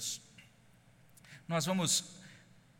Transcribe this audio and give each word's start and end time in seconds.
Deus. 0.00 0.22
Nós 1.46 1.66
vamos 1.66 2.04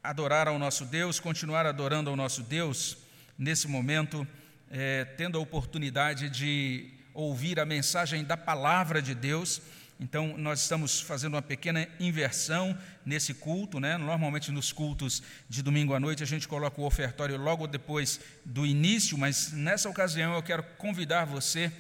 adorar 0.03 0.49
ao 0.49 0.59
nosso 0.59 0.87
Deus, 0.87 1.21
continuar 1.21 1.67
adorando 1.67 2.09
ao 2.09 2.17
nosso 2.17 2.43
Deus 2.43 2.97
nesse 3.39 3.69
momento, 3.69 4.27
é, 4.71 5.05
tendo 5.05 5.37
a 5.37 5.41
oportunidade 5.41 6.31
de 6.31 6.91
ouvir 7.13 7.61
a 7.61 7.67
mensagem 7.67 8.25
da 8.25 8.39
palavra 8.39 9.03
de 9.03 9.15
Deus. 9.15 9.61
Então, 10.01 10.35
nós 10.39 10.63
estamos 10.63 10.99
fazendo 10.99 11.35
uma 11.35 11.43
pequena 11.43 11.87
inversão 11.99 12.75
nesse 13.05 13.35
culto, 13.35 13.79
né? 13.79 13.99
Normalmente 13.99 14.51
nos 14.51 14.73
cultos 14.73 15.23
de 15.47 15.63
domingo 15.63 15.93
à 15.93 16.01
noite 16.01 16.23
a 16.23 16.27
gente 16.27 16.49
coloca 16.49 16.81
o 16.81 16.87
ofertório 16.87 17.37
logo 17.37 17.67
depois 17.67 18.19
do 18.47 18.65
início, 18.65 19.19
mas 19.19 19.53
nessa 19.53 19.91
ocasião 19.91 20.33
eu 20.33 20.43
quero 20.43 20.63
convidar 20.79 21.27
você 21.27 21.71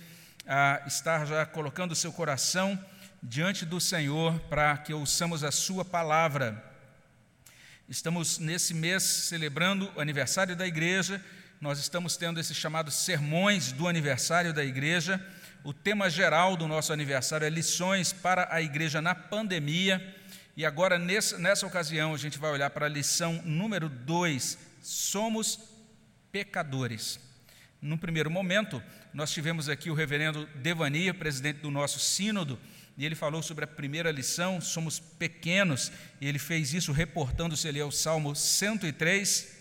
a 0.46 0.82
estar 0.86 1.26
já 1.26 1.46
colocando 1.46 1.92
o 1.92 1.96
seu 1.96 2.12
coração 2.12 2.78
diante 3.22 3.66
do 3.66 3.80
Senhor 3.80 4.38
para 4.48 4.76
que 4.78 4.94
ouçamos 4.94 5.44
a 5.44 5.50
sua 5.50 5.84
palavra. 5.84 6.64
Estamos 7.88 8.38
nesse 8.38 8.72
mês 8.72 9.02
celebrando 9.02 9.90
o 9.94 10.00
aniversário 10.00 10.56
da 10.56 10.66
igreja, 10.66 11.22
nós 11.60 11.78
estamos 11.78 12.16
tendo 12.16 12.40
esses 12.40 12.56
chamados 12.56 12.94
sermões 12.94 13.72
do 13.72 13.86
aniversário 13.86 14.54
da 14.54 14.64
igreja. 14.64 15.20
O 15.62 15.74
tema 15.74 16.08
geral 16.08 16.56
do 16.56 16.66
nosso 16.66 16.90
aniversário 16.90 17.46
é 17.46 17.50
lições 17.50 18.12
para 18.12 18.48
a 18.50 18.62
igreja 18.62 19.02
na 19.02 19.14
pandemia. 19.14 20.16
E 20.56 20.64
agora, 20.64 20.98
nessa, 20.98 21.36
nessa 21.36 21.66
ocasião, 21.66 22.14
a 22.14 22.16
gente 22.16 22.38
vai 22.38 22.50
olhar 22.50 22.70
para 22.70 22.86
a 22.86 22.88
lição 22.88 23.42
número 23.44 23.90
2: 23.90 24.56
somos 24.80 25.58
pecadores. 26.32 27.20
No 27.82 27.98
primeiro 27.98 28.30
momento, 28.30 28.82
nós 29.12 29.30
tivemos 29.30 29.68
aqui 29.68 29.90
o 29.90 29.94
reverendo 29.94 30.46
Devania, 30.56 31.12
presidente 31.12 31.60
do 31.60 31.70
nosso 31.70 31.98
sínodo, 31.98 32.58
e 33.00 33.06
ele 33.06 33.14
falou 33.14 33.42
sobre 33.42 33.64
a 33.64 33.66
primeira 33.66 34.10
lição, 34.10 34.60
somos 34.60 35.00
pequenos, 35.00 35.90
e 36.20 36.28
ele 36.28 36.38
fez 36.38 36.74
isso 36.74 36.92
reportando-se 36.92 37.66
ali 37.66 37.80
ao 37.80 37.90
Salmo 37.90 38.36
103. 38.36 39.56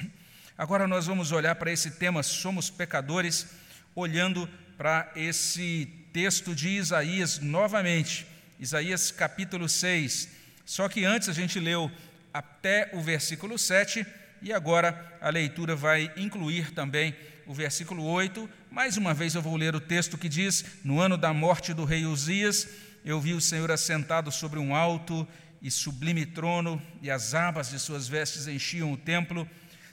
Agora 0.57 0.85
nós 0.85 1.05
vamos 1.05 1.31
olhar 1.31 1.55
para 1.55 1.71
esse 1.71 1.91
tema, 1.91 2.21
somos 2.21 2.69
pecadores, 2.69 3.47
olhando 3.95 4.45
para 4.77 5.09
esse 5.15 5.87
texto 6.11 6.53
de 6.53 6.67
Isaías 6.67 7.39
novamente, 7.39 8.27
Isaías 8.59 9.09
capítulo 9.09 9.69
6. 9.69 10.27
Só 10.65 10.89
que 10.89 11.05
antes 11.05 11.29
a 11.29 11.33
gente 11.33 11.61
leu 11.61 11.89
até 12.33 12.89
o 12.91 12.99
versículo 12.99 13.57
7 13.57 14.05
e 14.41 14.51
agora 14.51 15.17
a 15.21 15.29
leitura 15.29 15.77
vai 15.77 16.11
incluir 16.17 16.71
também 16.71 17.15
o 17.47 17.53
versículo 17.53 18.03
8. 18.03 18.49
Mais 18.69 18.97
uma 18.97 19.13
vez 19.13 19.33
eu 19.33 19.41
vou 19.41 19.55
ler 19.55 19.75
o 19.75 19.79
texto 19.79 20.17
que 20.17 20.27
diz: 20.27 20.65
No 20.83 20.99
ano 20.99 21.17
da 21.17 21.33
morte 21.33 21.73
do 21.73 21.85
rei 21.85 22.05
Uzias, 22.05 22.67
eu 23.03 23.19
vi 23.19 23.33
o 23.33 23.41
Senhor 23.41 23.71
assentado 23.71 24.31
sobre 24.31 24.59
um 24.59 24.75
alto 24.75 25.27
e 25.61 25.69
sublime 25.69 26.25
trono, 26.25 26.81
e 27.01 27.09
as 27.09 27.33
abas 27.33 27.69
de 27.69 27.79
suas 27.79 28.07
vestes 28.07 28.47
enchiam 28.47 28.91
o 28.91 28.97
templo. 28.97 29.47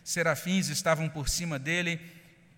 Serafins 0.05 0.69
estavam 0.69 1.09
por 1.09 1.29
cima 1.29 1.59
dele, 1.59 2.01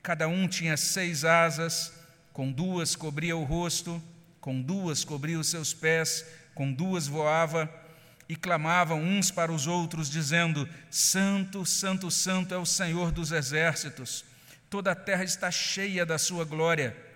cada 0.02 0.28
um 0.28 0.46
tinha 0.46 0.76
seis 0.76 1.24
asas, 1.24 1.92
com 2.32 2.50
duas 2.50 2.94
cobria 2.94 3.36
o 3.36 3.44
rosto, 3.44 4.02
com 4.40 4.60
duas 4.60 5.04
cobria 5.04 5.38
os 5.38 5.48
seus 5.48 5.74
pés, 5.74 6.24
com 6.54 6.72
duas 6.72 7.06
voava, 7.06 7.70
e 8.28 8.36
clamavam 8.36 9.02
uns 9.02 9.30
para 9.30 9.50
os 9.50 9.66
outros, 9.66 10.10
dizendo: 10.10 10.68
Santo, 10.90 11.64
Santo, 11.64 12.10
Santo 12.10 12.54
é 12.54 12.58
o 12.58 12.66
Senhor 12.66 13.10
dos 13.10 13.32
exércitos, 13.32 14.24
toda 14.68 14.92
a 14.92 14.94
terra 14.94 15.24
está 15.24 15.50
cheia 15.50 16.04
da 16.04 16.18
sua 16.18 16.44
glória. 16.44 17.07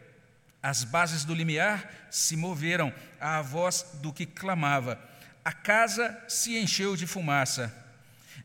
As 0.62 0.84
bases 0.84 1.24
do 1.24 1.34
limiar 1.34 2.06
se 2.08 2.36
moveram 2.36 2.92
à 3.20 3.42
voz 3.42 3.84
do 4.00 4.12
que 4.12 4.24
clamava, 4.24 4.98
a 5.44 5.52
casa 5.52 6.16
se 6.28 6.56
encheu 6.56 6.94
de 6.94 7.06
fumaça. 7.06 7.74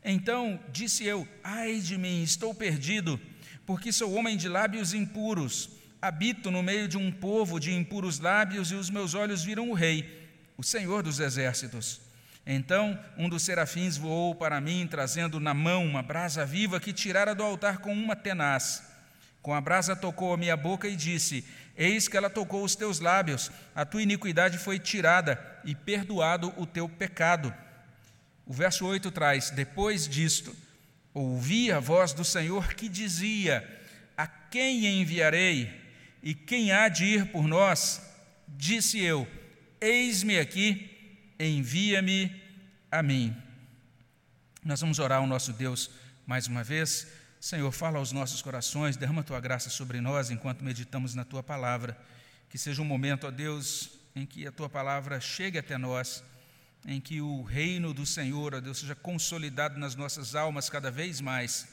Então 0.04 0.58
disse 0.72 1.04
eu: 1.04 1.28
Ai 1.44 1.78
de 1.78 1.96
mim, 1.96 2.22
estou 2.22 2.52
perdido, 2.52 3.20
porque 3.64 3.92
sou 3.92 4.14
homem 4.14 4.36
de 4.36 4.48
lábios 4.48 4.94
impuros. 4.94 5.70
Habito 6.00 6.50
no 6.50 6.62
meio 6.62 6.88
de 6.88 6.96
um 6.96 7.10
povo 7.10 7.58
de 7.58 7.72
impuros 7.72 8.18
lábios, 8.18 8.70
e 8.70 8.74
os 8.74 8.88
meus 8.88 9.14
olhos 9.14 9.42
viram 9.42 9.70
o 9.70 9.74
Rei, 9.74 10.28
o 10.56 10.62
Senhor 10.62 11.02
dos 11.02 11.20
exércitos. 11.20 12.00
Então 12.44 12.98
um 13.16 13.28
dos 13.28 13.42
serafins 13.42 13.96
voou 13.96 14.34
para 14.34 14.60
mim, 14.60 14.88
trazendo 14.90 15.38
na 15.38 15.54
mão 15.54 15.84
uma 15.84 16.02
brasa 16.02 16.44
viva 16.44 16.80
que 16.80 16.92
tirara 16.92 17.34
do 17.34 17.44
altar 17.44 17.78
com 17.78 17.92
uma 17.92 18.16
tenaz. 18.16 18.87
Com 19.48 19.54
a 19.54 19.62
brasa 19.62 19.96
tocou 19.96 20.34
a 20.34 20.36
minha 20.36 20.54
boca 20.58 20.86
e 20.86 20.94
disse: 20.94 21.42
Eis 21.74 22.06
que 22.06 22.18
ela 22.18 22.28
tocou 22.28 22.62
os 22.62 22.76
teus 22.76 23.00
lábios, 23.00 23.50
a 23.74 23.82
tua 23.82 24.02
iniquidade 24.02 24.58
foi 24.58 24.78
tirada 24.78 25.42
e 25.64 25.74
perdoado 25.74 26.52
o 26.58 26.66
teu 26.66 26.86
pecado. 26.86 27.50
O 28.44 28.52
verso 28.52 28.84
8 28.84 29.10
traz: 29.10 29.48
Depois 29.48 30.06
disto, 30.06 30.54
ouvi 31.14 31.72
a 31.72 31.80
voz 31.80 32.12
do 32.12 32.26
Senhor 32.26 32.74
que 32.74 32.90
dizia: 32.90 33.66
A 34.18 34.26
quem 34.26 35.00
enviarei? 35.00 35.72
E 36.22 36.34
quem 36.34 36.70
há 36.70 36.86
de 36.90 37.06
ir 37.06 37.32
por 37.32 37.48
nós? 37.48 38.02
Disse 38.48 39.00
eu: 39.00 39.26
Eis-me 39.80 40.38
aqui, 40.38 41.34
envia-me 41.40 42.38
a 42.90 43.02
mim. 43.02 43.34
Nós 44.62 44.82
vamos 44.82 44.98
orar 44.98 45.20
ao 45.20 45.26
nosso 45.26 45.54
Deus 45.54 45.90
mais 46.26 46.46
uma 46.46 46.62
vez. 46.62 47.06
Senhor, 47.40 47.70
fala 47.72 47.98
aos 47.98 48.12
nossos 48.12 48.42
corações, 48.42 48.96
derrama 48.96 49.22
tua 49.22 49.40
graça 49.40 49.70
sobre 49.70 50.00
nós 50.00 50.30
enquanto 50.30 50.64
meditamos 50.64 51.14
na 51.14 51.24
tua 51.24 51.42
palavra. 51.42 51.96
Que 52.48 52.58
seja 52.58 52.82
um 52.82 52.84
momento, 52.84 53.26
ó 53.26 53.30
Deus, 53.30 53.90
em 54.14 54.26
que 54.26 54.46
a 54.46 54.52
tua 54.52 54.68
palavra 54.68 55.20
chegue 55.20 55.58
até 55.58 55.78
nós 55.78 56.22
em 56.86 57.00
que 57.00 57.20
o 57.20 57.42
reino 57.42 57.92
do 57.92 58.06
Senhor, 58.06 58.54
ó 58.54 58.60
Deus, 58.60 58.78
seja 58.78 58.94
consolidado 58.94 59.78
nas 59.78 59.94
nossas 59.94 60.34
almas 60.34 60.70
cada 60.70 60.90
vez 60.90 61.20
mais. 61.20 61.68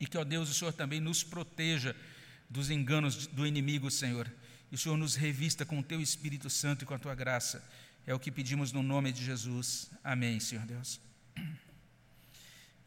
E 0.00 0.06
que, 0.06 0.16
ó 0.16 0.24
Deus, 0.24 0.48
o 0.48 0.54
Senhor 0.54 0.72
também 0.72 1.00
nos 1.00 1.22
proteja 1.22 1.94
dos 2.48 2.70
enganos 2.70 3.26
do 3.26 3.46
inimigo, 3.46 3.90
Senhor. 3.90 4.30
E 4.70 4.74
o 4.74 4.78
Senhor 4.78 4.96
nos 4.96 5.14
revista 5.14 5.64
com 5.64 5.78
o 5.78 5.82
teu 5.82 6.00
Espírito 6.00 6.48
Santo 6.48 6.84
e 6.84 6.86
com 6.86 6.94
a 6.94 6.98
tua 6.98 7.14
graça. 7.14 7.62
É 8.06 8.14
o 8.14 8.18
que 8.18 8.30
pedimos 8.30 8.72
no 8.72 8.82
nome 8.82 9.12
de 9.12 9.24
Jesus. 9.24 9.90
Amém, 10.02 10.38
Senhor 10.40 10.64
Deus. 10.64 11.00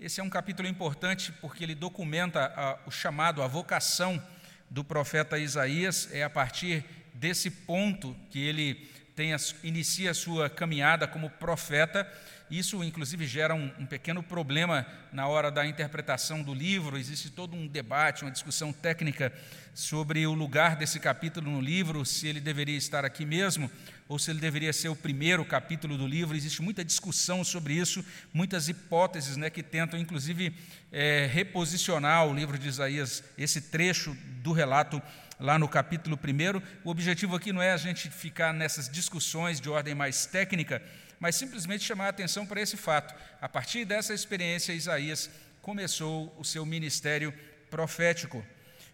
Esse 0.01 0.19
é 0.19 0.23
um 0.23 0.31
capítulo 0.31 0.67
importante 0.67 1.31
porque 1.33 1.63
ele 1.63 1.75
documenta 1.75 2.51
a, 2.55 2.79
o 2.87 2.91
chamado, 2.91 3.43
a 3.43 3.47
vocação 3.47 4.19
do 4.67 4.83
profeta 4.83 5.37
Isaías. 5.37 6.09
É 6.11 6.23
a 6.23 6.29
partir 6.29 6.83
desse 7.13 7.51
ponto 7.51 8.17
que 8.31 8.39
ele 8.39 8.89
tem 9.15 9.31
a, 9.31 9.37
inicia 9.63 10.09
a 10.09 10.15
sua 10.15 10.49
caminhada 10.49 11.07
como 11.07 11.29
profeta. 11.29 12.11
Isso, 12.49 12.83
inclusive, 12.83 13.27
gera 13.27 13.53
um, 13.53 13.71
um, 13.77 13.85
pequeno 13.85 14.23
problema 14.23 14.87
na 15.13 15.27
hora 15.27 15.51
da 15.51 15.67
interpretação 15.67 16.41
do 16.41 16.51
livro. 16.51 16.97
Existe 16.97 17.29
todo 17.29 17.55
um 17.55 17.67
debate, 17.67 18.23
uma 18.23 18.31
discussão 18.31 18.73
técnica 18.73 19.31
sobre 19.71 20.25
o 20.25 20.33
lugar 20.33 20.77
desse 20.77 20.99
capítulo 20.99 21.51
no 21.51 21.61
livro, 21.61 22.03
se 22.07 22.27
ele 22.27 22.39
deveria 22.39 22.75
estar 22.75 23.05
aqui 23.05 23.23
mesmo 23.23 23.69
ou 24.11 24.19
se 24.19 24.29
ele 24.29 24.41
deveria 24.41 24.73
ser 24.73 24.89
o 24.89 24.95
primeiro 24.95 25.45
capítulo 25.45 25.97
do 25.97 26.05
livro. 26.05 26.35
Existe 26.35 26.61
muita 26.61 26.83
discussão 26.83 27.45
sobre 27.45 27.75
isso, 27.75 28.03
muitas 28.33 28.67
hipóteses 28.67 29.37
né, 29.37 29.49
que 29.49 29.63
tentam, 29.63 29.97
inclusive, 29.97 30.53
é, 30.91 31.29
reposicionar 31.31 32.27
o 32.27 32.33
livro 32.33 32.59
de 32.59 32.67
Isaías, 32.67 33.23
esse 33.37 33.61
trecho 33.61 34.13
do 34.43 34.51
relato 34.51 35.01
lá 35.39 35.57
no 35.57 35.65
capítulo 35.65 36.19
1. 36.21 36.61
O 36.83 36.89
objetivo 36.89 37.37
aqui 37.37 37.53
não 37.53 37.61
é 37.61 37.71
a 37.71 37.77
gente 37.77 38.09
ficar 38.09 38.53
nessas 38.53 38.89
discussões 38.89 39.61
de 39.61 39.69
ordem 39.69 39.95
mais 39.95 40.25
técnica, 40.25 40.83
mas 41.17 41.37
simplesmente 41.37 41.85
chamar 41.85 42.07
a 42.07 42.09
atenção 42.09 42.45
para 42.45 42.59
esse 42.59 42.75
fato. 42.75 43.15
A 43.39 43.47
partir 43.47 43.85
dessa 43.85 44.13
experiência, 44.13 44.73
Isaías 44.73 45.29
começou 45.61 46.35
o 46.37 46.43
seu 46.43 46.65
ministério 46.65 47.33
profético. 47.69 48.45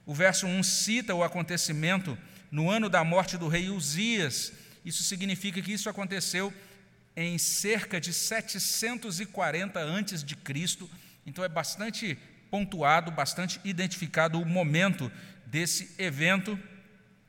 O 0.06 0.14
verso 0.14 0.46
1 0.46 0.62
cita 0.62 1.16
o 1.16 1.24
acontecimento 1.24 2.16
no 2.52 2.70
ano 2.70 2.88
da 2.88 3.04
morte 3.04 3.36
do 3.36 3.48
rei 3.48 3.72
Uzias. 3.72 4.67
Isso 4.88 5.04
significa 5.04 5.62
que 5.62 5.74
isso 5.74 5.90
aconteceu 5.90 6.54
em 7.14 7.38
cerca 7.38 8.00
de 8.00 8.14
740 8.14 9.82
antes 9.82 10.24
de 10.24 10.34
Cristo. 10.34 10.90
Então 11.26 11.44
é 11.44 11.50
bastante 11.50 12.18
pontuado, 12.50 13.12
bastante 13.12 13.60
identificado 13.66 14.40
o 14.40 14.46
momento 14.46 15.12
desse 15.46 15.94
evento. 15.98 16.58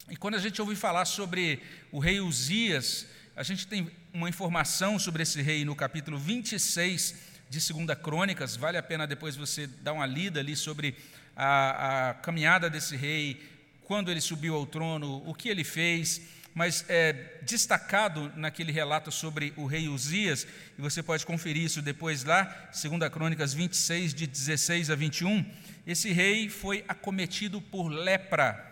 E 0.08 0.16
quando 0.16 0.37
a 0.37 0.38
gente 0.38 0.62
ouve 0.62 0.76
falar 0.76 1.05
sobre 1.05 1.60
o 1.90 1.99
rei 1.99 2.20
Uzias, 2.20 3.06
a 3.34 3.43
gente 3.43 3.66
tem 3.66 3.90
uma 4.12 4.28
informação 4.28 4.96
sobre 4.96 5.25
esse 5.25 5.43
rei 5.43 5.64
no 5.64 5.75
capítulo 5.75 6.16
26 6.16 7.16
de 7.50 7.72
2 7.72 7.99
Crônicas, 7.99 8.55
vale 8.55 8.78
a 8.78 8.82
pena 8.84 9.05
depois 9.05 9.34
você 9.34 9.66
dar 9.66 9.94
uma 9.94 10.06
lida 10.06 10.38
ali 10.38 10.55
sobre 10.55 10.94
a, 11.34 12.10
a 12.10 12.14
caminhada 12.14 12.70
desse 12.70 12.94
rei, 12.94 13.43
quando 13.82 14.12
ele 14.12 14.20
subiu 14.20 14.55
ao 14.55 14.64
trono, 14.64 15.25
o 15.26 15.34
que 15.34 15.49
ele 15.49 15.64
fez 15.64 16.38
mas 16.54 16.84
é 16.88 17.40
destacado 17.42 18.32
naquele 18.36 18.72
relato 18.72 19.12
sobre 19.12 19.52
o 19.56 19.66
rei 19.66 19.88
Uzias, 19.88 20.46
e 20.76 20.82
você 20.82 21.02
pode 21.02 21.24
conferir 21.24 21.62
isso 21.62 21.80
depois 21.80 22.24
lá, 22.24 22.70
2 22.72 23.10
Crônicas 23.12 23.54
26, 23.54 24.12
de 24.14 24.26
16 24.26 24.90
a 24.90 24.94
21, 24.94 25.44
esse 25.86 26.10
rei 26.12 26.48
foi 26.48 26.84
acometido 26.88 27.60
por 27.60 27.88
lepra, 27.88 28.64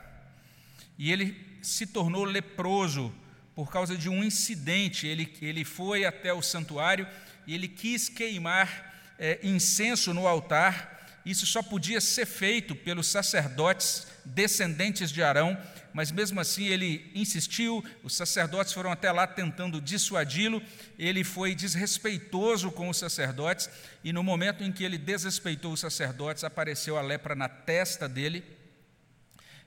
e 0.98 1.12
ele 1.12 1.58
se 1.62 1.86
tornou 1.86 2.24
leproso 2.24 3.14
por 3.56 3.70
causa 3.70 3.96
de 3.96 4.08
um 4.08 4.22
incidente. 4.22 5.06
Ele, 5.06 5.34
ele 5.40 5.64
foi 5.64 6.04
até 6.04 6.32
o 6.32 6.42
santuário 6.42 7.08
e 7.46 7.54
ele 7.54 7.66
quis 7.66 8.08
queimar 8.08 9.14
é, 9.18 9.40
incenso 9.42 10.12
no 10.12 10.28
altar. 10.28 11.20
Isso 11.24 11.46
só 11.46 11.62
podia 11.62 12.00
ser 12.00 12.26
feito 12.26 12.76
pelos 12.76 13.06
sacerdotes 13.08 14.06
descendentes 14.26 15.10
de 15.10 15.22
Arão, 15.22 15.56
mas 15.92 16.10
mesmo 16.10 16.40
assim 16.40 16.66
ele 16.66 17.10
insistiu, 17.14 17.84
os 18.02 18.14
sacerdotes 18.14 18.72
foram 18.72 18.90
até 18.90 19.10
lá 19.10 19.26
tentando 19.26 19.80
dissuadi-lo, 19.80 20.62
ele 20.98 21.24
foi 21.24 21.54
desrespeitoso 21.54 22.70
com 22.70 22.88
os 22.88 22.98
sacerdotes, 22.98 23.70
e 24.04 24.12
no 24.12 24.22
momento 24.22 24.62
em 24.62 24.72
que 24.72 24.84
ele 24.84 24.98
desrespeitou 24.98 25.72
os 25.72 25.80
sacerdotes, 25.80 26.44
apareceu 26.44 26.98
a 26.98 27.02
lepra 27.02 27.34
na 27.34 27.48
testa 27.48 28.08
dele. 28.08 28.44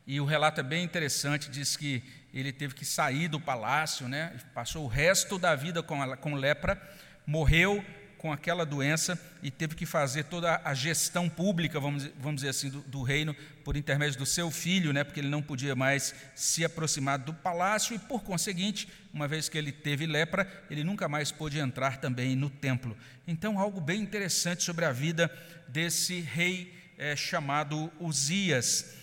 E 0.06 0.20
o 0.20 0.26
relato 0.26 0.60
é 0.60 0.64
bem 0.64 0.84
interessante, 0.84 1.50
diz 1.50 1.78
que 1.78 2.04
ele 2.34 2.52
teve 2.52 2.76
que 2.76 2.86
sair 2.86 3.28
do 3.28 3.40
palácio, 3.40 4.08
né? 4.08 4.36
passou 4.54 4.86
o 4.86 4.88
resto 4.88 5.40
da 5.40 5.56
vida 5.56 5.82
com, 5.82 6.02
a, 6.02 6.16
com 6.16 6.36
lepra, 6.36 6.80
morreu 7.26 7.84
com 8.20 8.34
aquela 8.34 8.66
doença 8.66 9.18
e 9.42 9.50
teve 9.50 9.76
que 9.76 9.86
fazer 9.86 10.26
toda 10.26 10.62
a 10.64 10.74
gestão 10.74 11.30
pública, 11.30 11.80
vamos, 11.80 12.04
vamos 12.20 12.42
dizer 12.42 12.50
assim, 12.50 12.70
do, 12.70 12.82
do, 12.82 13.02
reino 13.02 13.34
por 13.64 13.78
intermédio 13.78 14.20
do 14.20 14.26
seu 14.26 14.52
filho, 14.52 14.92
né, 14.92 15.06
porque 15.06 15.22
ele 15.22 15.30
não 15.30 15.42
podia 15.42 15.74
mais 15.74 16.14
se 16.36 16.66
aproximar 16.66 17.18
do 17.18 17.34
palácio 17.34 17.96
e, 17.96 18.00
por 18.00 18.22
conseguinte, 18.22 18.90
uma 19.14 19.28
vez 19.28 19.48
que 19.48 19.58
ele 19.58 19.72
teve 19.72 20.06
lepra, 20.06 20.46
ele 20.70 20.84
nunca 20.84 21.08
mais 21.08 21.32
pôde 21.32 21.60
entrar 21.60 21.98
também 21.98 22.36
no 22.36 22.50
templo. 22.50 22.96
Então, 23.26 23.58
algo 23.58 23.80
bem 23.80 24.02
interessante 24.02 24.64
sobre 24.64 24.84
a 24.84 24.92
vida 24.92 25.32
desse 25.70 26.20
rei 26.20 26.74
é, 26.98 27.16
chamado 27.16 27.90
Uzias. 28.02 28.98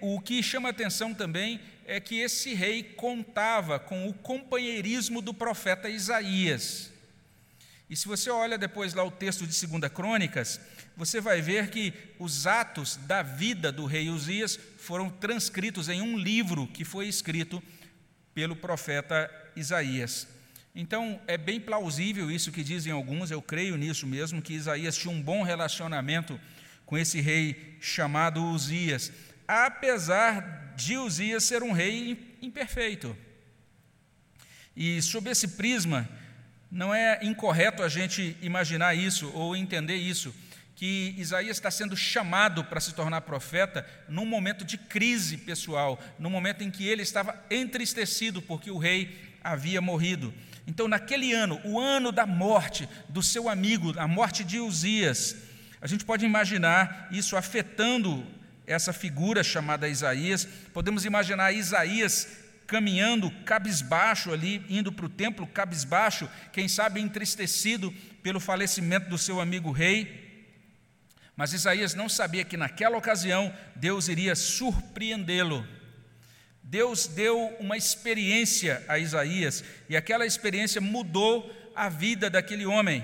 O 0.00 0.20
que 0.20 0.42
chama 0.42 0.68
atenção 0.68 1.14
também 1.14 1.60
é 1.86 1.98
que 1.98 2.18
esse 2.20 2.52
rei 2.52 2.82
contava 2.82 3.78
com 3.78 4.08
o 4.08 4.12
companheirismo 4.12 5.22
do 5.22 5.32
profeta 5.32 5.88
Isaías. 5.88 6.92
E 7.90 7.96
se 7.96 8.06
você 8.06 8.28
olha 8.28 8.58
depois 8.58 8.92
lá 8.92 9.02
o 9.02 9.10
texto 9.10 9.46
de 9.46 9.66
2 9.66 9.90
Crônicas, 9.92 10.60
você 10.96 11.20
vai 11.20 11.40
ver 11.40 11.70
que 11.70 11.94
os 12.18 12.46
atos 12.46 12.96
da 12.96 13.22
vida 13.22 13.72
do 13.72 13.86
rei 13.86 14.10
Uzias 14.10 14.58
foram 14.78 15.08
transcritos 15.08 15.88
em 15.88 16.02
um 16.02 16.18
livro 16.18 16.66
que 16.66 16.84
foi 16.84 17.08
escrito 17.08 17.62
pelo 18.34 18.54
profeta 18.54 19.30
Isaías. 19.56 20.28
Então, 20.74 21.20
é 21.26 21.38
bem 21.38 21.60
plausível 21.60 22.30
isso 22.30 22.52
que 22.52 22.62
dizem 22.62 22.92
alguns, 22.92 23.30
eu 23.30 23.40
creio 23.40 23.76
nisso 23.76 24.06
mesmo, 24.06 24.42
que 24.42 24.54
Isaías 24.54 24.96
tinha 24.96 25.12
um 25.12 25.20
bom 25.20 25.42
relacionamento 25.42 26.38
com 26.84 26.96
esse 26.96 27.20
rei 27.20 27.76
chamado 27.80 28.44
Uzias, 28.44 29.10
apesar 29.46 30.74
de 30.76 30.96
Uzias 30.96 31.42
ser 31.42 31.62
um 31.62 31.72
rei 31.72 32.36
imperfeito. 32.40 33.16
E 34.76 35.02
sob 35.02 35.28
esse 35.28 35.48
prisma, 35.48 36.08
não 36.70 36.94
é 36.94 37.18
incorreto 37.22 37.82
a 37.82 37.88
gente 37.88 38.36
imaginar 38.42 38.94
isso 38.94 39.30
ou 39.34 39.56
entender 39.56 39.96
isso, 39.96 40.34
que 40.76 41.14
Isaías 41.18 41.56
está 41.56 41.70
sendo 41.70 41.96
chamado 41.96 42.62
para 42.64 42.78
se 42.78 42.94
tornar 42.94 43.22
profeta 43.22 43.84
num 44.08 44.24
momento 44.24 44.64
de 44.64 44.78
crise 44.78 45.36
pessoal, 45.36 45.98
num 46.18 46.30
momento 46.30 46.62
em 46.62 46.70
que 46.70 46.86
ele 46.86 47.02
estava 47.02 47.34
entristecido 47.50 48.40
porque 48.40 48.70
o 48.70 48.78
rei 48.78 49.36
havia 49.42 49.80
morrido. 49.80 50.32
Então, 50.68 50.86
naquele 50.86 51.32
ano, 51.32 51.60
o 51.64 51.80
ano 51.80 52.12
da 52.12 52.26
morte 52.26 52.88
do 53.08 53.22
seu 53.22 53.48
amigo, 53.48 53.92
a 53.98 54.06
morte 54.06 54.44
de 54.44 54.60
Uzias, 54.60 55.34
a 55.80 55.86
gente 55.86 56.04
pode 56.04 56.24
imaginar 56.24 57.08
isso 57.10 57.36
afetando 57.36 58.24
essa 58.66 58.92
figura 58.92 59.42
chamada 59.42 59.88
Isaías. 59.88 60.46
Podemos 60.72 61.04
imaginar 61.04 61.52
Isaías 61.52 62.28
caminhando 62.68 63.30
cabisbaixo 63.46 64.30
ali, 64.30 64.62
indo 64.68 64.92
para 64.92 65.06
o 65.06 65.08
templo 65.08 65.46
cabisbaixo, 65.46 66.28
quem 66.52 66.68
sabe 66.68 67.00
entristecido 67.00 67.90
pelo 68.22 68.38
falecimento 68.38 69.08
do 69.08 69.16
seu 69.16 69.40
amigo 69.40 69.72
rei. 69.72 70.52
Mas 71.34 71.54
Isaías 71.54 71.94
não 71.94 72.10
sabia 72.10 72.44
que 72.44 72.58
naquela 72.58 72.98
ocasião 72.98 73.52
Deus 73.74 74.08
iria 74.08 74.36
surpreendê-lo. 74.36 75.66
Deus 76.62 77.06
deu 77.06 77.56
uma 77.58 77.78
experiência 77.78 78.84
a 78.86 78.98
Isaías 78.98 79.64
e 79.88 79.96
aquela 79.96 80.26
experiência 80.26 80.78
mudou 80.78 81.50
a 81.74 81.88
vida 81.88 82.28
daquele 82.28 82.66
homem. 82.66 83.02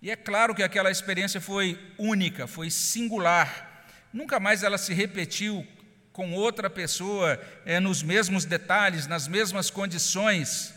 E 0.00 0.10
é 0.10 0.16
claro 0.16 0.54
que 0.54 0.62
aquela 0.62 0.90
experiência 0.90 1.42
foi 1.42 1.78
única, 1.98 2.46
foi 2.46 2.70
singular. 2.70 3.84
Nunca 4.10 4.40
mais 4.40 4.62
ela 4.62 4.78
se 4.78 4.94
repetiu 4.94 5.66
com 6.12 6.32
outra 6.32 6.68
pessoa 6.68 7.40
é, 7.64 7.80
nos 7.80 8.02
mesmos 8.02 8.44
detalhes, 8.44 9.06
nas 9.06 9.26
mesmas 9.26 9.70
condições. 9.70 10.74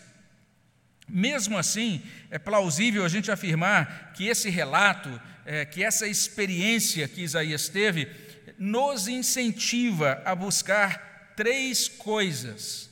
Mesmo 1.08 1.58
assim, 1.58 2.02
é 2.32 2.40
plausível 2.40 3.06
a 3.06 3.10
gente 3.10 3.32
afirmar 3.32 4.14
que 4.14 4.28
esse 4.28 4.50
relato, 4.50 5.22
é, 5.46 5.66
que 5.66 5.84
essa 5.84 6.08
experiência 6.08 7.08
que 7.08 7.22
Isaías 7.22 7.70
teve, 7.70 8.10
nos 8.58 9.08
incentiva 9.08 10.22
a 10.26 10.34
buscar 10.34 11.34
três 11.36 11.88
coisas. 11.88 12.90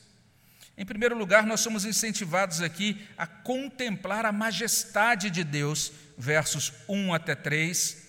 Em 0.76 0.84
primeiro 0.84 1.16
lugar, 1.16 1.46
nós 1.46 1.60
somos 1.60 1.84
incentivados 1.84 2.60
aqui 2.60 3.00
a 3.16 3.26
contemplar 3.26 4.26
a 4.26 4.32
majestade 4.32 5.30
de 5.30 5.42
Deus, 5.42 5.92
versos 6.18 6.72
1 6.88 7.14
até 7.14 7.34
3. 7.34 8.03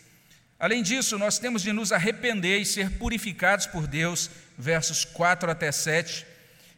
Além 0.57 0.81
disso, 0.81 1.17
nós 1.17 1.37
temos 1.37 1.61
de 1.61 1.73
nos 1.73 1.91
arrepender 1.91 2.59
e 2.59 2.65
ser 2.65 2.91
purificados 2.91 3.65
por 3.65 3.87
Deus, 3.87 4.29
versos 4.57 5.03
4 5.03 5.51
até 5.51 5.71
7. 5.71 6.25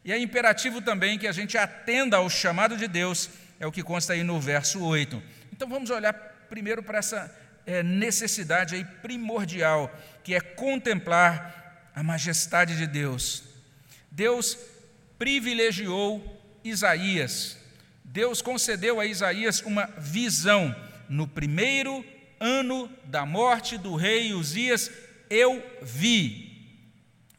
E 0.04 0.12
é 0.12 0.18
imperativo 0.18 0.82
também 0.82 1.20
que 1.20 1.28
a 1.28 1.32
gente 1.32 1.58
atenda 1.58 2.18
ao 2.18 2.30
chamado 2.30 2.76
de 2.76 2.88
Deus, 2.88 3.30
é 3.60 3.68
o 3.68 3.72
que 3.72 3.84
consta 3.84 4.14
aí 4.14 4.24
no 4.24 4.40
verso 4.40 4.84
8. 4.84 5.22
Então 5.54 5.70
vamos 5.70 5.90
olhar 5.90 6.14
primeiro 6.50 6.82
para 6.82 6.98
essa 6.98 7.34
é, 7.66 7.84
necessidade 7.84 8.76
aí 8.76 8.84
primordial, 8.84 9.96
que 10.24 10.34
é 10.34 10.40
contemplar 10.40 11.92
a 11.94 12.02
majestade 12.02 12.78
de 12.78 12.88
Deus. 12.88 13.44
Deus 14.10 14.58
privilegiou 15.20 16.42
Isaías. 16.64 17.58
Deus 18.04 18.42
concedeu 18.42 19.00
a 19.00 19.06
Isaías 19.06 19.62
uma 19.62 19.86
visão 19.98 20.76
no 21.10 21.28
primeiro 21.28 22.04
ano 22.40 22.90
da 23.06 23.26
morte 23.26 23.78
do 23.78 23.96
rei 23.96 24.34
Uzias, 24.34 24.92
eu 25.30 25.64
vi. 25.82 26.48